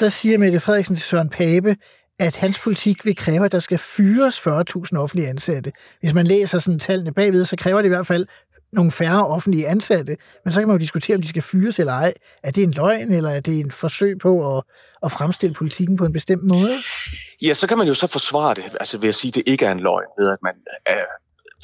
[0.00, 1.76] Der siger Mette Frederiksen til Søren Pape,
[2.18, 5.72] at hans politik vil kræve, at der skal fyres 40.000 offentlige ansatte.
[6.00, 8.26] Hvis man læser sådan tallene bagved, så kræver det i hvert fald
[8.72, 11.92] nogle færre offentlige ansatte, men så kan man jo diskutere, om de skal fyres eller
[11.92, 12.14] ej.
[12.42, 14.64] Er det en løgn, eller er det en forsøg på at,
[15.02, 16.72] at fremstille politikken på en bestemt måde?
[17.42, 19.66] Ja, så kan man jo så forsvare det, altså ved at sige, at det ikke
[19.66, 20.54] er en løgn, ved at man
[20.90, 20.94] øh,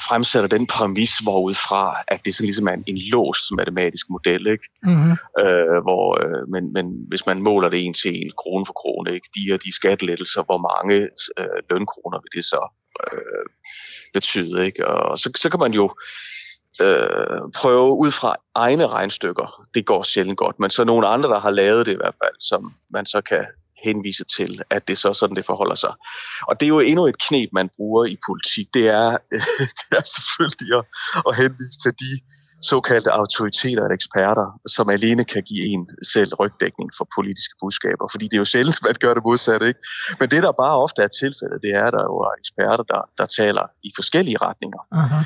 [0.07, 4.63] fremsætter den præmis, hvorudfra, at det så ligesom er en, en låst matematisk model, ikke?
[4.83, 5.11] Mm-hmm.
[5.41, 9.13] Øh, hvor, øh, men, men hvis man måler det en til en, krone for krone,
[9.13, 9.29] ikke?
[9.35, 10.95] de og de skattelettelser, hvor mange
[11.39, 12.61] øh, lønkroner vil det så
[13.13, 13.45] øh,
[14.13, 14.87] betyde, ikke?
[14.87, 15.91] Og så, så kan man jo
[16.81, 19.65] øh, prøve ud fra egne regnstykker.
[19.73, 22.35] Det går sjældent godt, men så nogle andre, der har lavet det i hvert fald,
[22.39, 23.45] som man så kan
[23.83, 25.93] henvise til, at det er så sådan, det forholder sig.
[26.47, 28.67] Og det er jo endnu et knep, man bruger i politik.
[28.73, 29.09] Det er,
[29.79, 30.85] det er selvfølgelig at,
[31.27, 32.11] at henvise til de
[32.61, 38.07] såkaldte autoriteter og eksperter, som alene kan give en selv rygdækning for politiske budskaber.
[38.11, 39.67] Fordi det er jo sjældent, man gør det modsatte.
[39.67, 39.79] Ikke?
[40.19, 43.01] Men det, der bare ofte er tilfældet, det er, at der jo er eksperter, der,
[43.17, 44.81] der taler i forskellige retninger.
[44.91, 45.19] Aha.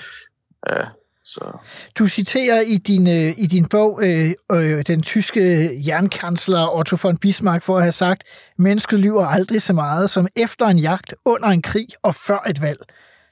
[0.72, 0.88] Uh,
[1.26, 1.57] så.
[1.99, 5.41] Du citerer i din, øh, i din bog øh, øh, den tyske
[5.88, 8.24] jernkansler Otto von Bismarck for at have sagt,
[8.57, 12.61] mennesket lyver aldrig så meget som efter en jagt, under en krig og før et
[12.61, 12.80] valg.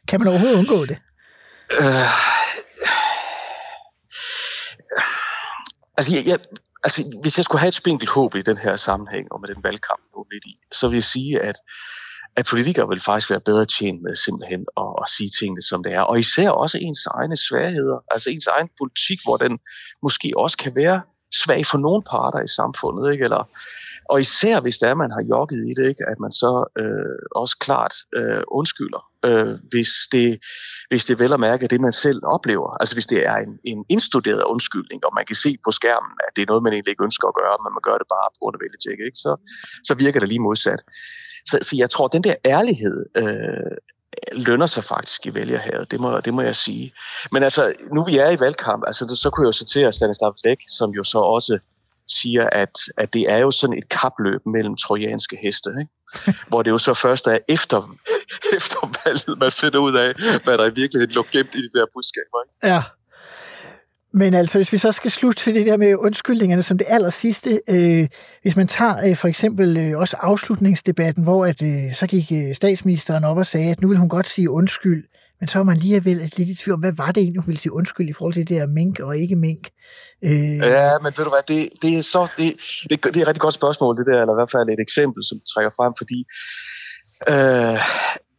[0.08, 0.98] Kan man overhovedet undgå det?
[1.80, 2.10] Øh,
[5.98, 6.40] altså, jeg, jeg,
[6.84, 9.64] altså, hvis jeg skulle have et spinkelt håb i den her sammenhæng og med den
[9.64, 11.56] valgkamp, nu lidt i, så vil jeg sige, at
[12.36, 15.94] at politikere vil faktisk være bedre tjent med simpelthen at, at sige tingene, som det
[15.94, 16.02] er.
[16.02, 19.60] Og især også ens egne sværheder, altså ens egen politik, hvor den
[20.04, 21.02] måske også kan være
[21.44, 23.24] svag for nogle parter i samfundet, ikke?
[23.24, 23.44] Eller,
[24.10, 26.04] og især hvis det er, man har jogget i det, ikke?
[26.12, 26.52] at man så
[26.82, 30.30] øh, også klart øh, undskylder, øh, hvis, det,
[30.90, 32.70] hvis det vel at mærke det, man selv oplever.
[32.82, 36.32] Altså hvis det er en, en indstuderet undskyldning, og man kan se på skærmen, at
[36.36, 38.38] det er noget, man egentlig ikke ønsker at gøre, men man gør det bare på
[38.42, 38.62] grund af
[39.06, 39.20] ikke?
[39.26, 39.32] Så,
[39.88, 40.82] så virker det lige modsat.
[41.46, 43.78] Så, så jeg tror, at den der ærlighed øh,
[44.32, 46.94] lønner sig faktisk i vælgerhavet, det må, det må jeg sige.
[47.32, 50.58] Men altså, nu vi er i valgkamp, altså, så kunne jeg jo citere Stanislav Lek,
[50.68, 51.60] som jo så også
[52.08, 55.92] siger, at, at det er jo sådan et kapløb mellem trojanske heste, ikke?
[56.50, 57.96] hvor det jo så først er efter,
[58.58, 60.14] efter valget, man finder ud af,
[60.44, 62.38] hvad der i virkeligheden lå gemt i de der budskaber.
[62.46, 62.68] Ikke?
[62.74, 62.84] Ja.
[64.14, 67.10] Men altså, hvis vi så skal slutte til det der med undskyldningerne som det aller
[67.10, 68.08] sidste, øh,
[68.42, 72.56] hvis man tager øh, for eksempel øh, også afslutningsdebatten, hvor at, øh, så gik øh,
[72.56, 75.04] statsministeren op og sagde, at nu vil hun godt sige undskyld,
[75.40, 77.60] men så var man lige lidt i tvivl om, hvad var det egentlig, hun ville
[77.60, 79.70] sige undskyld i forhold til det der mink og ikke mink?
[80.24, 80.58] Øh...
[80.58, 82.50] Ja, men ved du hvad, det, det, er så, det,
[82.90, 85.24] det, det er et rigtig godt spørgsmål, det der, eller i hvert fald et eksempel,
[85.30, 86.20] som trækker frem, fordi
[87.34, 87.78] øh,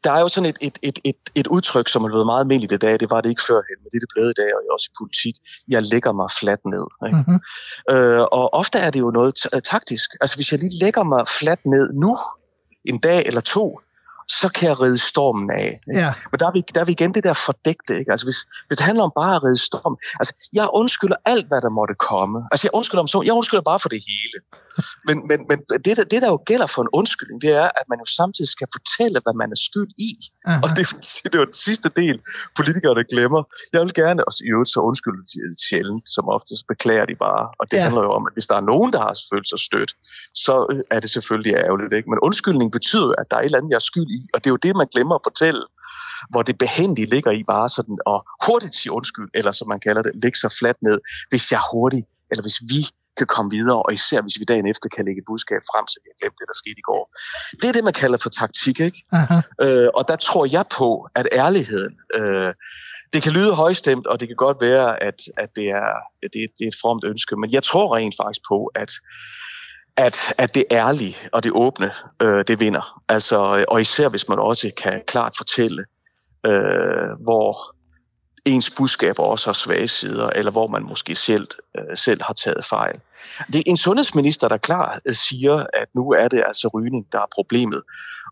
[0.05, 2.73] der er jo sådan et, et, et, et, et udtryk, som er blevet meget almindeligt
[2.73, 4.61] i dag, det var det ikke førhen, men det er det blevet i dag, og
[4.73, 5.35] også i politik.
[5.69, 6.87] Jeg lægger mig fladt ned.
[7.07, 7.19] Ikke?
[7.19, 7.95] Mm-hmm.
[7.95, 9.35] Øh, og ofte er det jo noget
[9.65, 10.11] taktisk.
[10.21, 12.19] Altså hvis jeg lige lægger mig fladt ned nu,
[12.85, 13.81] en dag eller to,
[14.29, 15.81] så kan jeg ride stormen af.
[15.89, 16.01] Ikke?
[16.01, 16.13] Ja.
[16.31, 17.99] Men der er, vi, der er vi igen det der fordægte.
[17.99, 18.11] Ikke?
[18.13, 19.99] Altså, hvis, hvis det handler om bare at ride stormen.
[20.21, 22.49] Altså, jeg undskylder alt, hvad der måtte komme.
[22.53, 24.37] Altså, jeg undskylder, om så, jeg undskylder bare for det hele.
[25.09, 27.87] Men, men, men det, der, det, der jo gælder for en undskyldning, det er, at
[27.91, 30.13] man jo samtidig skal fortælle, hvad man er skyld i.
[30.47, 30.61] Aha.
[30.65, 30.85] Og det,
[31.25, 32.17] det er jo den sidste del,
[32.59, 33.43] politikerne glemmer.
[33.73, 35.23] Jeg vil gerne, og i øvrigt så undskylde
[35.69, 37.45] sjældent, som ofte så beklager de bare.
[37.61, 37.83] Og det ja.
[37.87, 39.93] handler jo om, at hvis der er nogen, der har følt sig stødt,
[40.45, 40.55] så
[40.91, 41.93] er det selvfølgelig ærgerligt.
[41.99, 42.11] Ikke?
[42.11, 44.47] Men undskyldning betyder, at der er et eller andet, jeg er skyld i, og det
[44.51, 45.63] er jo det, man glemmer at fortælle
[46.31, 50.03] hvor det behændige ligger i bare sådan at hurtigt sige undskyld, eller som man kalder
[50.03, 50.99] det, lægge sig fladt ned,
[51.31, 52.81] hvis jeg hurtigt, eller hvis vi
[53.17, 55.97] kan komme videre, og især hvis vi dagen efter kan lægge et budskab frem, så
[56.03, 57.05] vi har glemt det, der skete i går.
[57.61, 59.01] Det er det, man kalder for taktik, ikke?
[59.65, 62.53] Øh, og der tror jeg på, at ærligheden, øh,
[63.13, 65.91] det kan lyde højstemt, og det kan godt være, at, at det, er,
[66.23, 68.93] det, det er et fromt ønske, men jeg tror rent faktisk på, at
[69.97, 71.91] at, at det ærlige og det åbne,
[72.23, 73.03] øh, det vinder.
[73.09, 75.85] Altså, og især hvis man også kan klart fortælle,
[76.47, 77.75] øh, hvor
[78.45, 82.65] ens budskaber også har svage sider, eller hvor man måske selv, øh, selv har taget
[82.65, 83.01] fejl.
[83.47, 87.19] Det er en sundhedsminister, der klar øh, siger, at nu er det altså rygning, der
[87.19, 87.83] er problemet,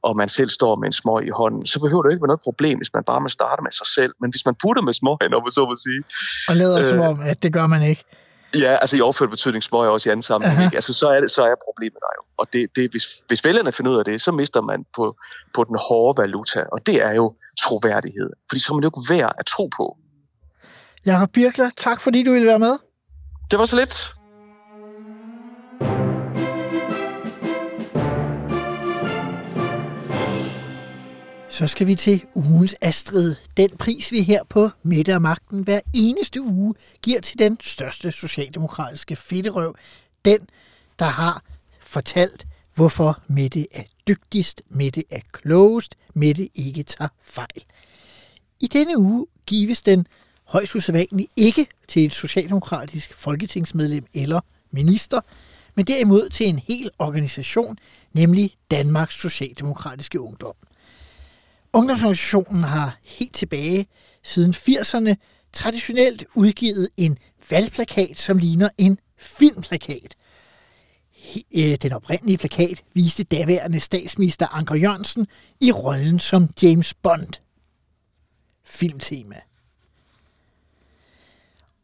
[0.02, 2.40] og man selv står med en smøg i hånden, så behøver det ikke være noget
[2.40, 4.12] problem, hvis man bare må starte med sig selv.
[4.20, 6.02] Men hvis man putter med smøgen, om man så må sige...
[6.48, 8.04] Og lader øh, som om, at det gør man ikke.
[8.54, 10.64] Ja, altså i overført betydning smøg også i anden sammenhæng.
[10.64, 10.76] Ikke?
[10.76, 12.22] Altså, så, er det, så er problemet der jo.
[12.38, 15.16] Og det, det, hvis, hvis vælgerne finder ud af det, så mister man på,
[15.54, 18.30] på den hårde valuta, og det er jo troværdighed.
[18.50, 19.96] Fordi så er man jo ikke værd at tro på.
[21.06, 22.76] Jakob Birkler, tak fordi du ville være med.
[23.50, 24.11] Det var så lidt.
[31.48, 33.34] Så skal vi til ugens Astrid.
[33.56, 38.12] Den pris, vi her på Mette og Magten hver eneste uge giver til den største
[38.12, 39.74] socialdemokratiske fedterøv.
[40.24, 40.38] Den,
[40.98, 41.42] der har
[41.80, 42.46] fortalt,
[42.81, 47.62] hvorfor Mette er dygtigst, Mette er klogest, Mette ikke tager fejl.
[48.61, 50.07] I denne uge gives den
[50.47, 55.20] højst usædvanligt ikke til et socialdemokratisk folketingsmedlem eller minister,
[55.74, 57.78] men derimod til en hel organisation,
[58.12, 60.55] nemlig Danmarks Socialdemokratiske Ungdom.
[61.72, 63.87] Ungdomsorganisationen har helt tilbage
[64.22, 65.14] siden 80'erne
[65.53, 67.18] traditionelt udgivet en
[67.51, 70.16] valgplakat, som ligner en filmplakat.
[71.54, 75.26] Øh, den oprindelige plakat viste daværende statsminister Anker Jørgensen
[75.60, 77.32] i rollen som James Bond.
[78.64, 79.36] Filmtema.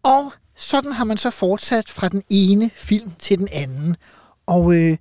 [0.02, 3.96] Og sådan har man så fortsat fra den ene film til den anden.
[4.46, 4.98] Og øh,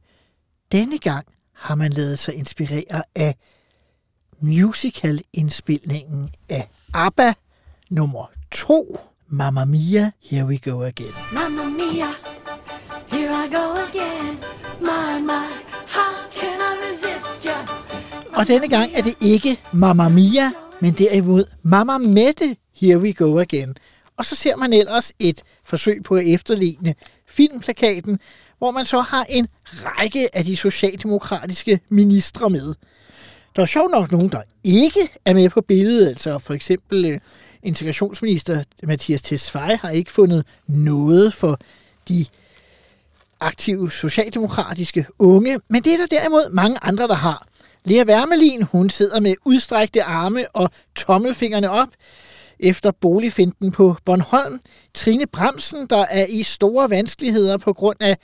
[0.71, 3.35] denne gang har man lavet sig inspirere af
[4.39, 7.33] musical-indspilningen af ABBA
[7.89, 11.13] nummer 2, Mamma Mia, Here We Go Again.
[11.33, 12.07] Mamma Mia,
[13.11, 14.37] here I go again.
[14.79, 15.47] My, my,
[15.87, 17.57] how can I resist ya?
[18.35, 23.39] Og denne gang er det ikke Mamma Mia, men derimod Mamma Mette, Here We Go
[23.39, 23.75] Again.
[24.17, 26.95] Og så ser man ellers et forsøg på at efterligne
[27.27, 28.19] filmplakaten,
[28.57, 32.73] hvor man så har en række af de socialdemokratiske ministre med.
[33.55, 36.07] Der er sjovt nok nogen, der ikke er med på billedet.
[36.07, 37.19] Altså for eksempel øh,
[37.63, 41.59] integrationsminister Mathias Tesfaye har ikke fundet noget for
[42.07, 42.25] de
[43.45, 47.47] aktive socialdemokratiske unge, men det er der derimod mange andre, der har.
[47.85, 51.87] Lea Wermelin, hun sidder med udstrækte arme og tommelfingerne op
[52.59, 54.59] efter boligfinden på Bornholm.
[54.93, 58.17] Trine Bremsen, der er i store vanskeligheder på grund af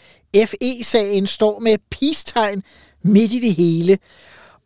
[0.48, 2.62] FE-sagen, står med peace
[3.04, 3.98] midt i det hele.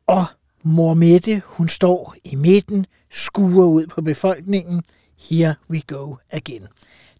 [0.08, 0.26] Og
[0.64, 4.84] Mor Mette, hun står i midten, skuer ud på befolkningen.
[5.30, 6.68] Here we go again.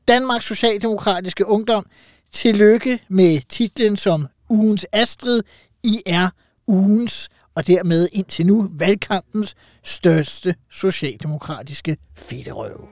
[0.08, 1.86] Danmarks Socialdemokratiske Ungdom,
[2.32, 5.44] tillykke med titlen som ugens Astrid.
[5.84, 6.30] I er
[6.68, 12.88] ugens og dermed indtil nu valgkampens største socialdemokratiske fedterøv.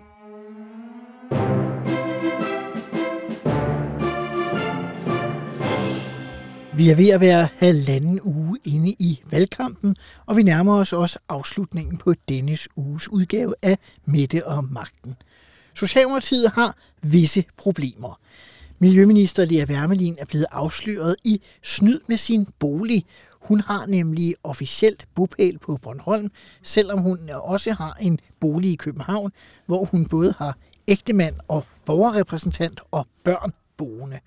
[6.77, 11.19] Vi er ved at være halvanden uge inde i valgkampen, og vi nærmer os også
[11.29, 15.15] afslutningen på dennes uges udgave af Mette og Magten.
[15.75, 18.19] Socialdemokratiet har visse problemer.
[18.83, 23.05] Miljøminister Lea Wermelin er blevet afsløret i snyd med sin bolig.
[23.41, 26.31] Hun har nemlig officielt bopæl på Bornholm,
[26.63, 29.31] selvom hun også har en bolig i København,
[29.65, 30.57] hvor hun både har
[30.87, 34.19] ægtemand og borgerrepræsentant og børn boende.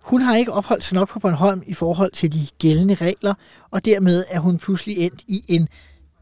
[0.00, 3.34] Hun har ikke opholdt sig nok på Bornholm i forhold til de gældende regler,
[3.70, 5.68] og dermed er hun pludselig endt i en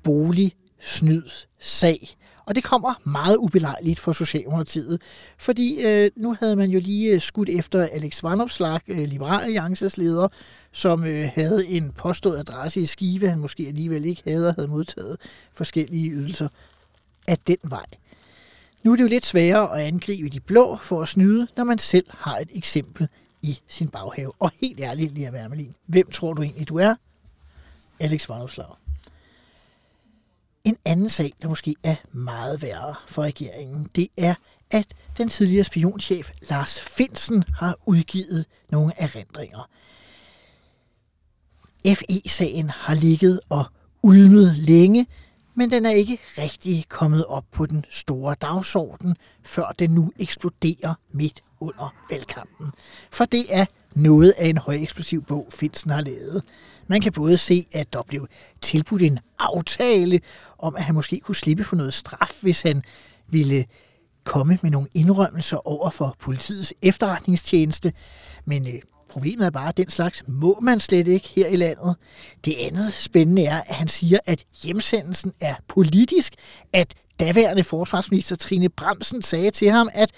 [0.02, 2.16] boligsnydssag.
[2.46, 5.02] Og det kommer meget ubelejligt for Socialdemokratiet,
[5.38, 9.96] fordi øh, nu havde man jo lige øh, skudt efter Alex Vanopslag, øh, Liberal Alliances
[9.96, 10.28] leder,
[10.72, 14.68] som øh, havde en påstået adresse i Skive, han måske alligevel ikke havde og havde
[14.68, 15.16] modtaget
[15.52, 16.48] forskellige ydelser
[17.26, 17.86] af den vej.
[18.82, 21.78] Nu er det jo lidt sværere at angribe de blå for at snyde, når man
[21.78, 23.08] selv har et eksempel
[23.42, 24.32] i sin baghave.
[24.38, 26.94] Og helt ærligt, Lea Wermelin, hvem tror du egentlig, du er?
[28.00, 28.83] Alex Vanopslag.
[30.64, 34.34] En anden sag, der måske er meget værre for regeringen, det er,
[34.70, 34.86] at
[35.18, 39.68] den tidligere spionchef Lars Finsen har udgivet nogle erindringer.
[41.86, 43.64] FE-sagen har ligget og
[44.02, 45.06] ulmet længe,
[45.54, 50.94] men den er ikke rigtig kommet op på den store dagsorden, før den nu eksploderer
[51.12, 52.66] midt under valgkampen.
[53.12, 56.42] For det er noget af en højeksplosiv bog, Finsen har lavet.
[56.86, 58.26] Man kan både se, at der blev
[58.60, 60.20] tilbudt en aftale
[60.58, 62.82] om, at han måske kunne slippe for noget straf, hvis han
[63.28, 63.64] ville
[64.24, 67.92] komme med nogle indrømmelser over for politiets efterretningstjeneste.
[68.44, 71.96] Men øh, problemet er bare, at den slags må man slet ikke her i landet.
[72.44, 76.34] Det andet spændende er, at han siger, at hjemsendelsen er politisk,
[76.72, 80.10] at daværende forsvarsminister Trine Bremsen sagde til ham, at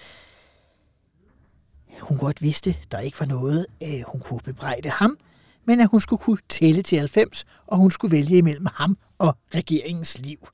[2.01, 5.19] hun godt vidste, der ikke var noget, øh, hun kunne bebrejde ham,
[5.65, 9.37] men at hun skulle kunne tælle til 90, og hun skulle vælge imellem ham og
[9.55, 10.49] regeringens liv.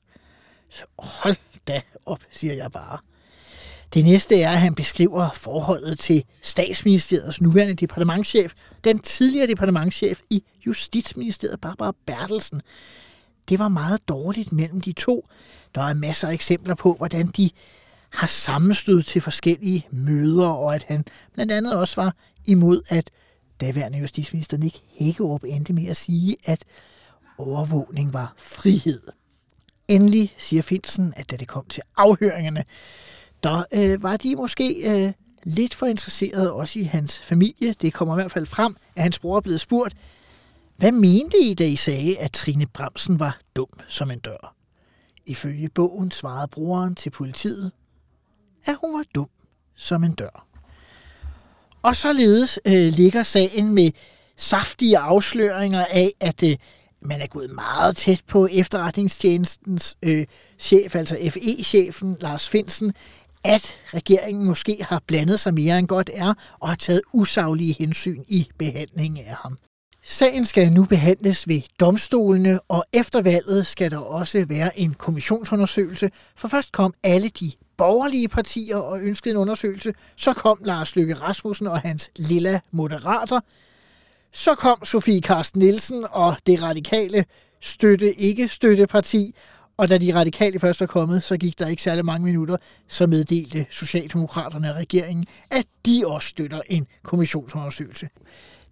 [0.69, 1.35] Så hold
[1.67, 2.97] da op, siger jeg bare.
[3.93, 10.43] Det næste er, at han beskriver forholdet til statsministeriets nuværende departementschef, den tidligere departementschef i
[10.65, 12.61] Justitsministeriet, Barbara Bertelsen.
[13.49, 15.27] Det var meget dårligt mellem de to.
[15.75, 17.49] Der er masser af eksempler på, hvordan de
[18.09, 22.15] har sammenstød til forskellige møder, og at han blandt andet også var
[22.45, 23.11] imod, at
[23.61, 26.63] daværende justitsminister Nick Hækkerup endte med at sige, at
[27.37, 29.01] overvågning var frihed.
[29.87, 32.63] Endelig siger Finsen, at da det kom til afhøringerne,
[33.43, 34.73] der øh, var de måske
[35.05, 35.13] øh,
[35.43, 37.73] lidt for interesserede også i hans familie.
[37.73, 39.93] Det kommer i hvert fald frem, at hans bror er blevet spurgt,
[40.77, 44.55] hvad mente I, da I sagde, at Trine Bremsen var dum som en dør?
[45.25, 47.71] Ifølge bogen svarede broren til politiet,
[48.65, 49.29] at hun var dum
[49.75, 50.47] som en dør.
[51.81, 53.91] Og således øh, ligger sagen med
[54.37, 56.57] saftige afsløringer af, at øh,
[57.01, 60.25] man er gået meget tæt på efterretningstjenestens øh,
[60.59, 62.93] chef, altså FE-chefen Lars Finsen,
[63.43, 68.23] at regeringen måske har blandet sig mere end godt er, og har taget usaglige hensyn
[68.27, 69.57] i behandlingen af ham.
[70.05, 76.11] Sagen skal nu behandles ved domstolene, og efter valget skal der også være en kommissionsundersøgelse,
[76.35, 79.93] for først kom alle de borgerlige partier og ønskede en undersøgelse.
[80.15, 83.39] Så kom Lars Løkke Rasmussen og hans lilla moderater.
[84.33, 87.25] Så kom Sofie Karsten Nielsen og det radikale
[87.61, 89.35] støtte ikke støtteparti.
[89.77, 92.57] Og da de radikale først var kommet, så gik der ikke særlig mange minutter,
[92.87, 98.09] så meddelte Socialdemokraterne og regeringen, at de også støtter en kommissionsundersøgelse.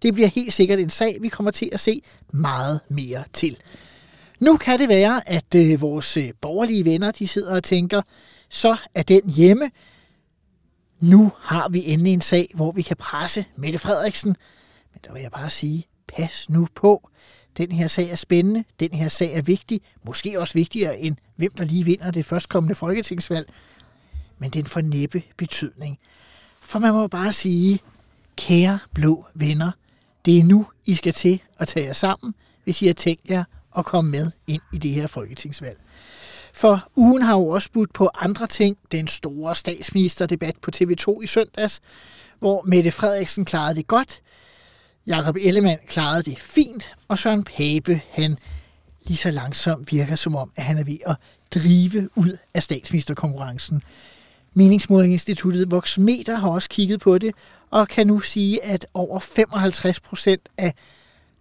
[0.02, 3.58] Det bliver helt sikkert en sag, vi kommer til at se meget mere til.
[4.40, 8.02] Nu kan det være, at øh, vores øh, borgerlige venner de sidder og tænker,
[8.48, 9.70] så er den hjemme.
[11.00, 14.36] Nu har vi endelig en sag, hvor vi kan presse Mette Frederiksen.
[14.92, 17.08] Men der vil jeg bare sige, pas nu på.
[17.56, 21.52] Den her sag er spændende, den her sag er vigtig, måske også vigtigere end hvem
[21.52, 23.52] der lige vinder det førstkommende folketingsvalg.
[24.38, 25.98] Men den får næppe betydning.
[26.60, 27.80] For man må bare sige,
[28.36, 29.70] kære blå venner,
[30.24, 32.34] det er nu, I skal til at tage jer sammen,
[32.64, 33.44] hvis I har tænkt jer
[33.76, 35.78] at komme med ind i det her folketingsvalg.
[36.54, 38.76] For ugen har jo også budt på andre ting.
[38.92, 41.80] Den store statsministerdebat på TV2 i søndags,
[42.38, 44.22] hvor Mette Frederiksen klarede det godt,
[45.06, 48.38] Jakob Ellemann klarede det fint, og Søren Pape, han
[49.06, 51.16] lige så langsomt virker som om, at han er ved at
[51.54, 53.82] drive ud af statsministerkonkurrencen.
[54.54, 57.34] Meningsmålinginstituttet Voxmeter har også kigget på det,
[57.70, 60.74] og kan nu sige, at over 55 procent af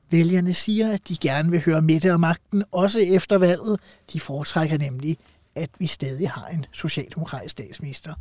[0.09, 3.79] vælgerne siger, at de gerne vil høre Mette og magten, også efter valget.
[4.13, 5.17] De foretrækker nemlig,
[5.55, 8.13] at vi stadig har en socialdemokratisk statsminister.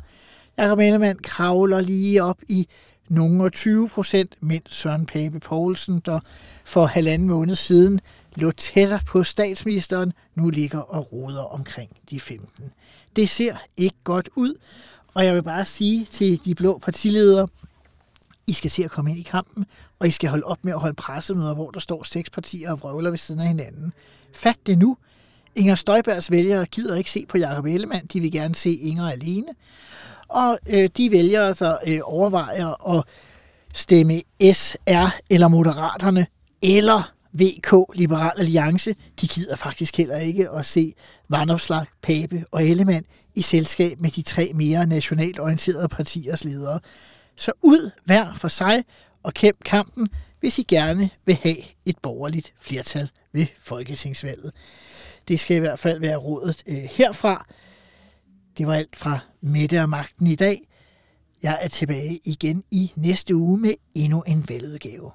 [0.57, 2.67] Jakob Ellemann kravler lige op i
[3.09, 6.19] nogle 20 procent, mens Søren Pape Poulsen, der
[6.65, 7.99] for halvanden måned siden
[8.35, 12.71] lå tættere på statsministeren, nu ligger og roder omkring de 15.
[13.15, 14.53] Det ser ikke godt ud,
[15.13, 17.47] og jeg vil bare sige til de blå partiledere,
[18.47, 19.65] I skal se at komme ind i kampen,
[19.99, 22.81] og I skal holde op med at holde pressemøder, hvor der står seks partier og
[22.81, 23.93] vrøvler ved siden af hinanden.
[24.33, 24.97] Fat det nu.
[25.55, 29.47] Inger Støjbergs vælgere gider ikke se på Jakob Ellemann, de vil gerne se Inger alene
[30.31, 33.03] og øh, de vælgere, altså øh, overvejer at
[33.73, 34.21] stemme
[34.53, 36.27] SR eller Moderaterne,
[36.61, 40.93] eller VK Liberal Alliance, de gider faktisk heller ikke at se
[41.29, 43.05] Vandopslag, Pape og Ellemann
[43.35, 46.79] i selskab med de tre mere nationalt orienterede partiers ledere.
[47.37, 48.83] Så ud hver for sig
[49.23, 50.07] og kæmp kampen,
[50.39, 54.51] hvis I gerne vil have et borgerligt flertal ved folketingsvalget.
[55.27, 57.45] Det skal i hvert fald være rådet øh, herfra.
[58.61, 60.61] Det var alt fra Mette og Magten i dag.
[61.43, 65.11] Jeg er tilbage igen i næste uge med endnu en veludgave.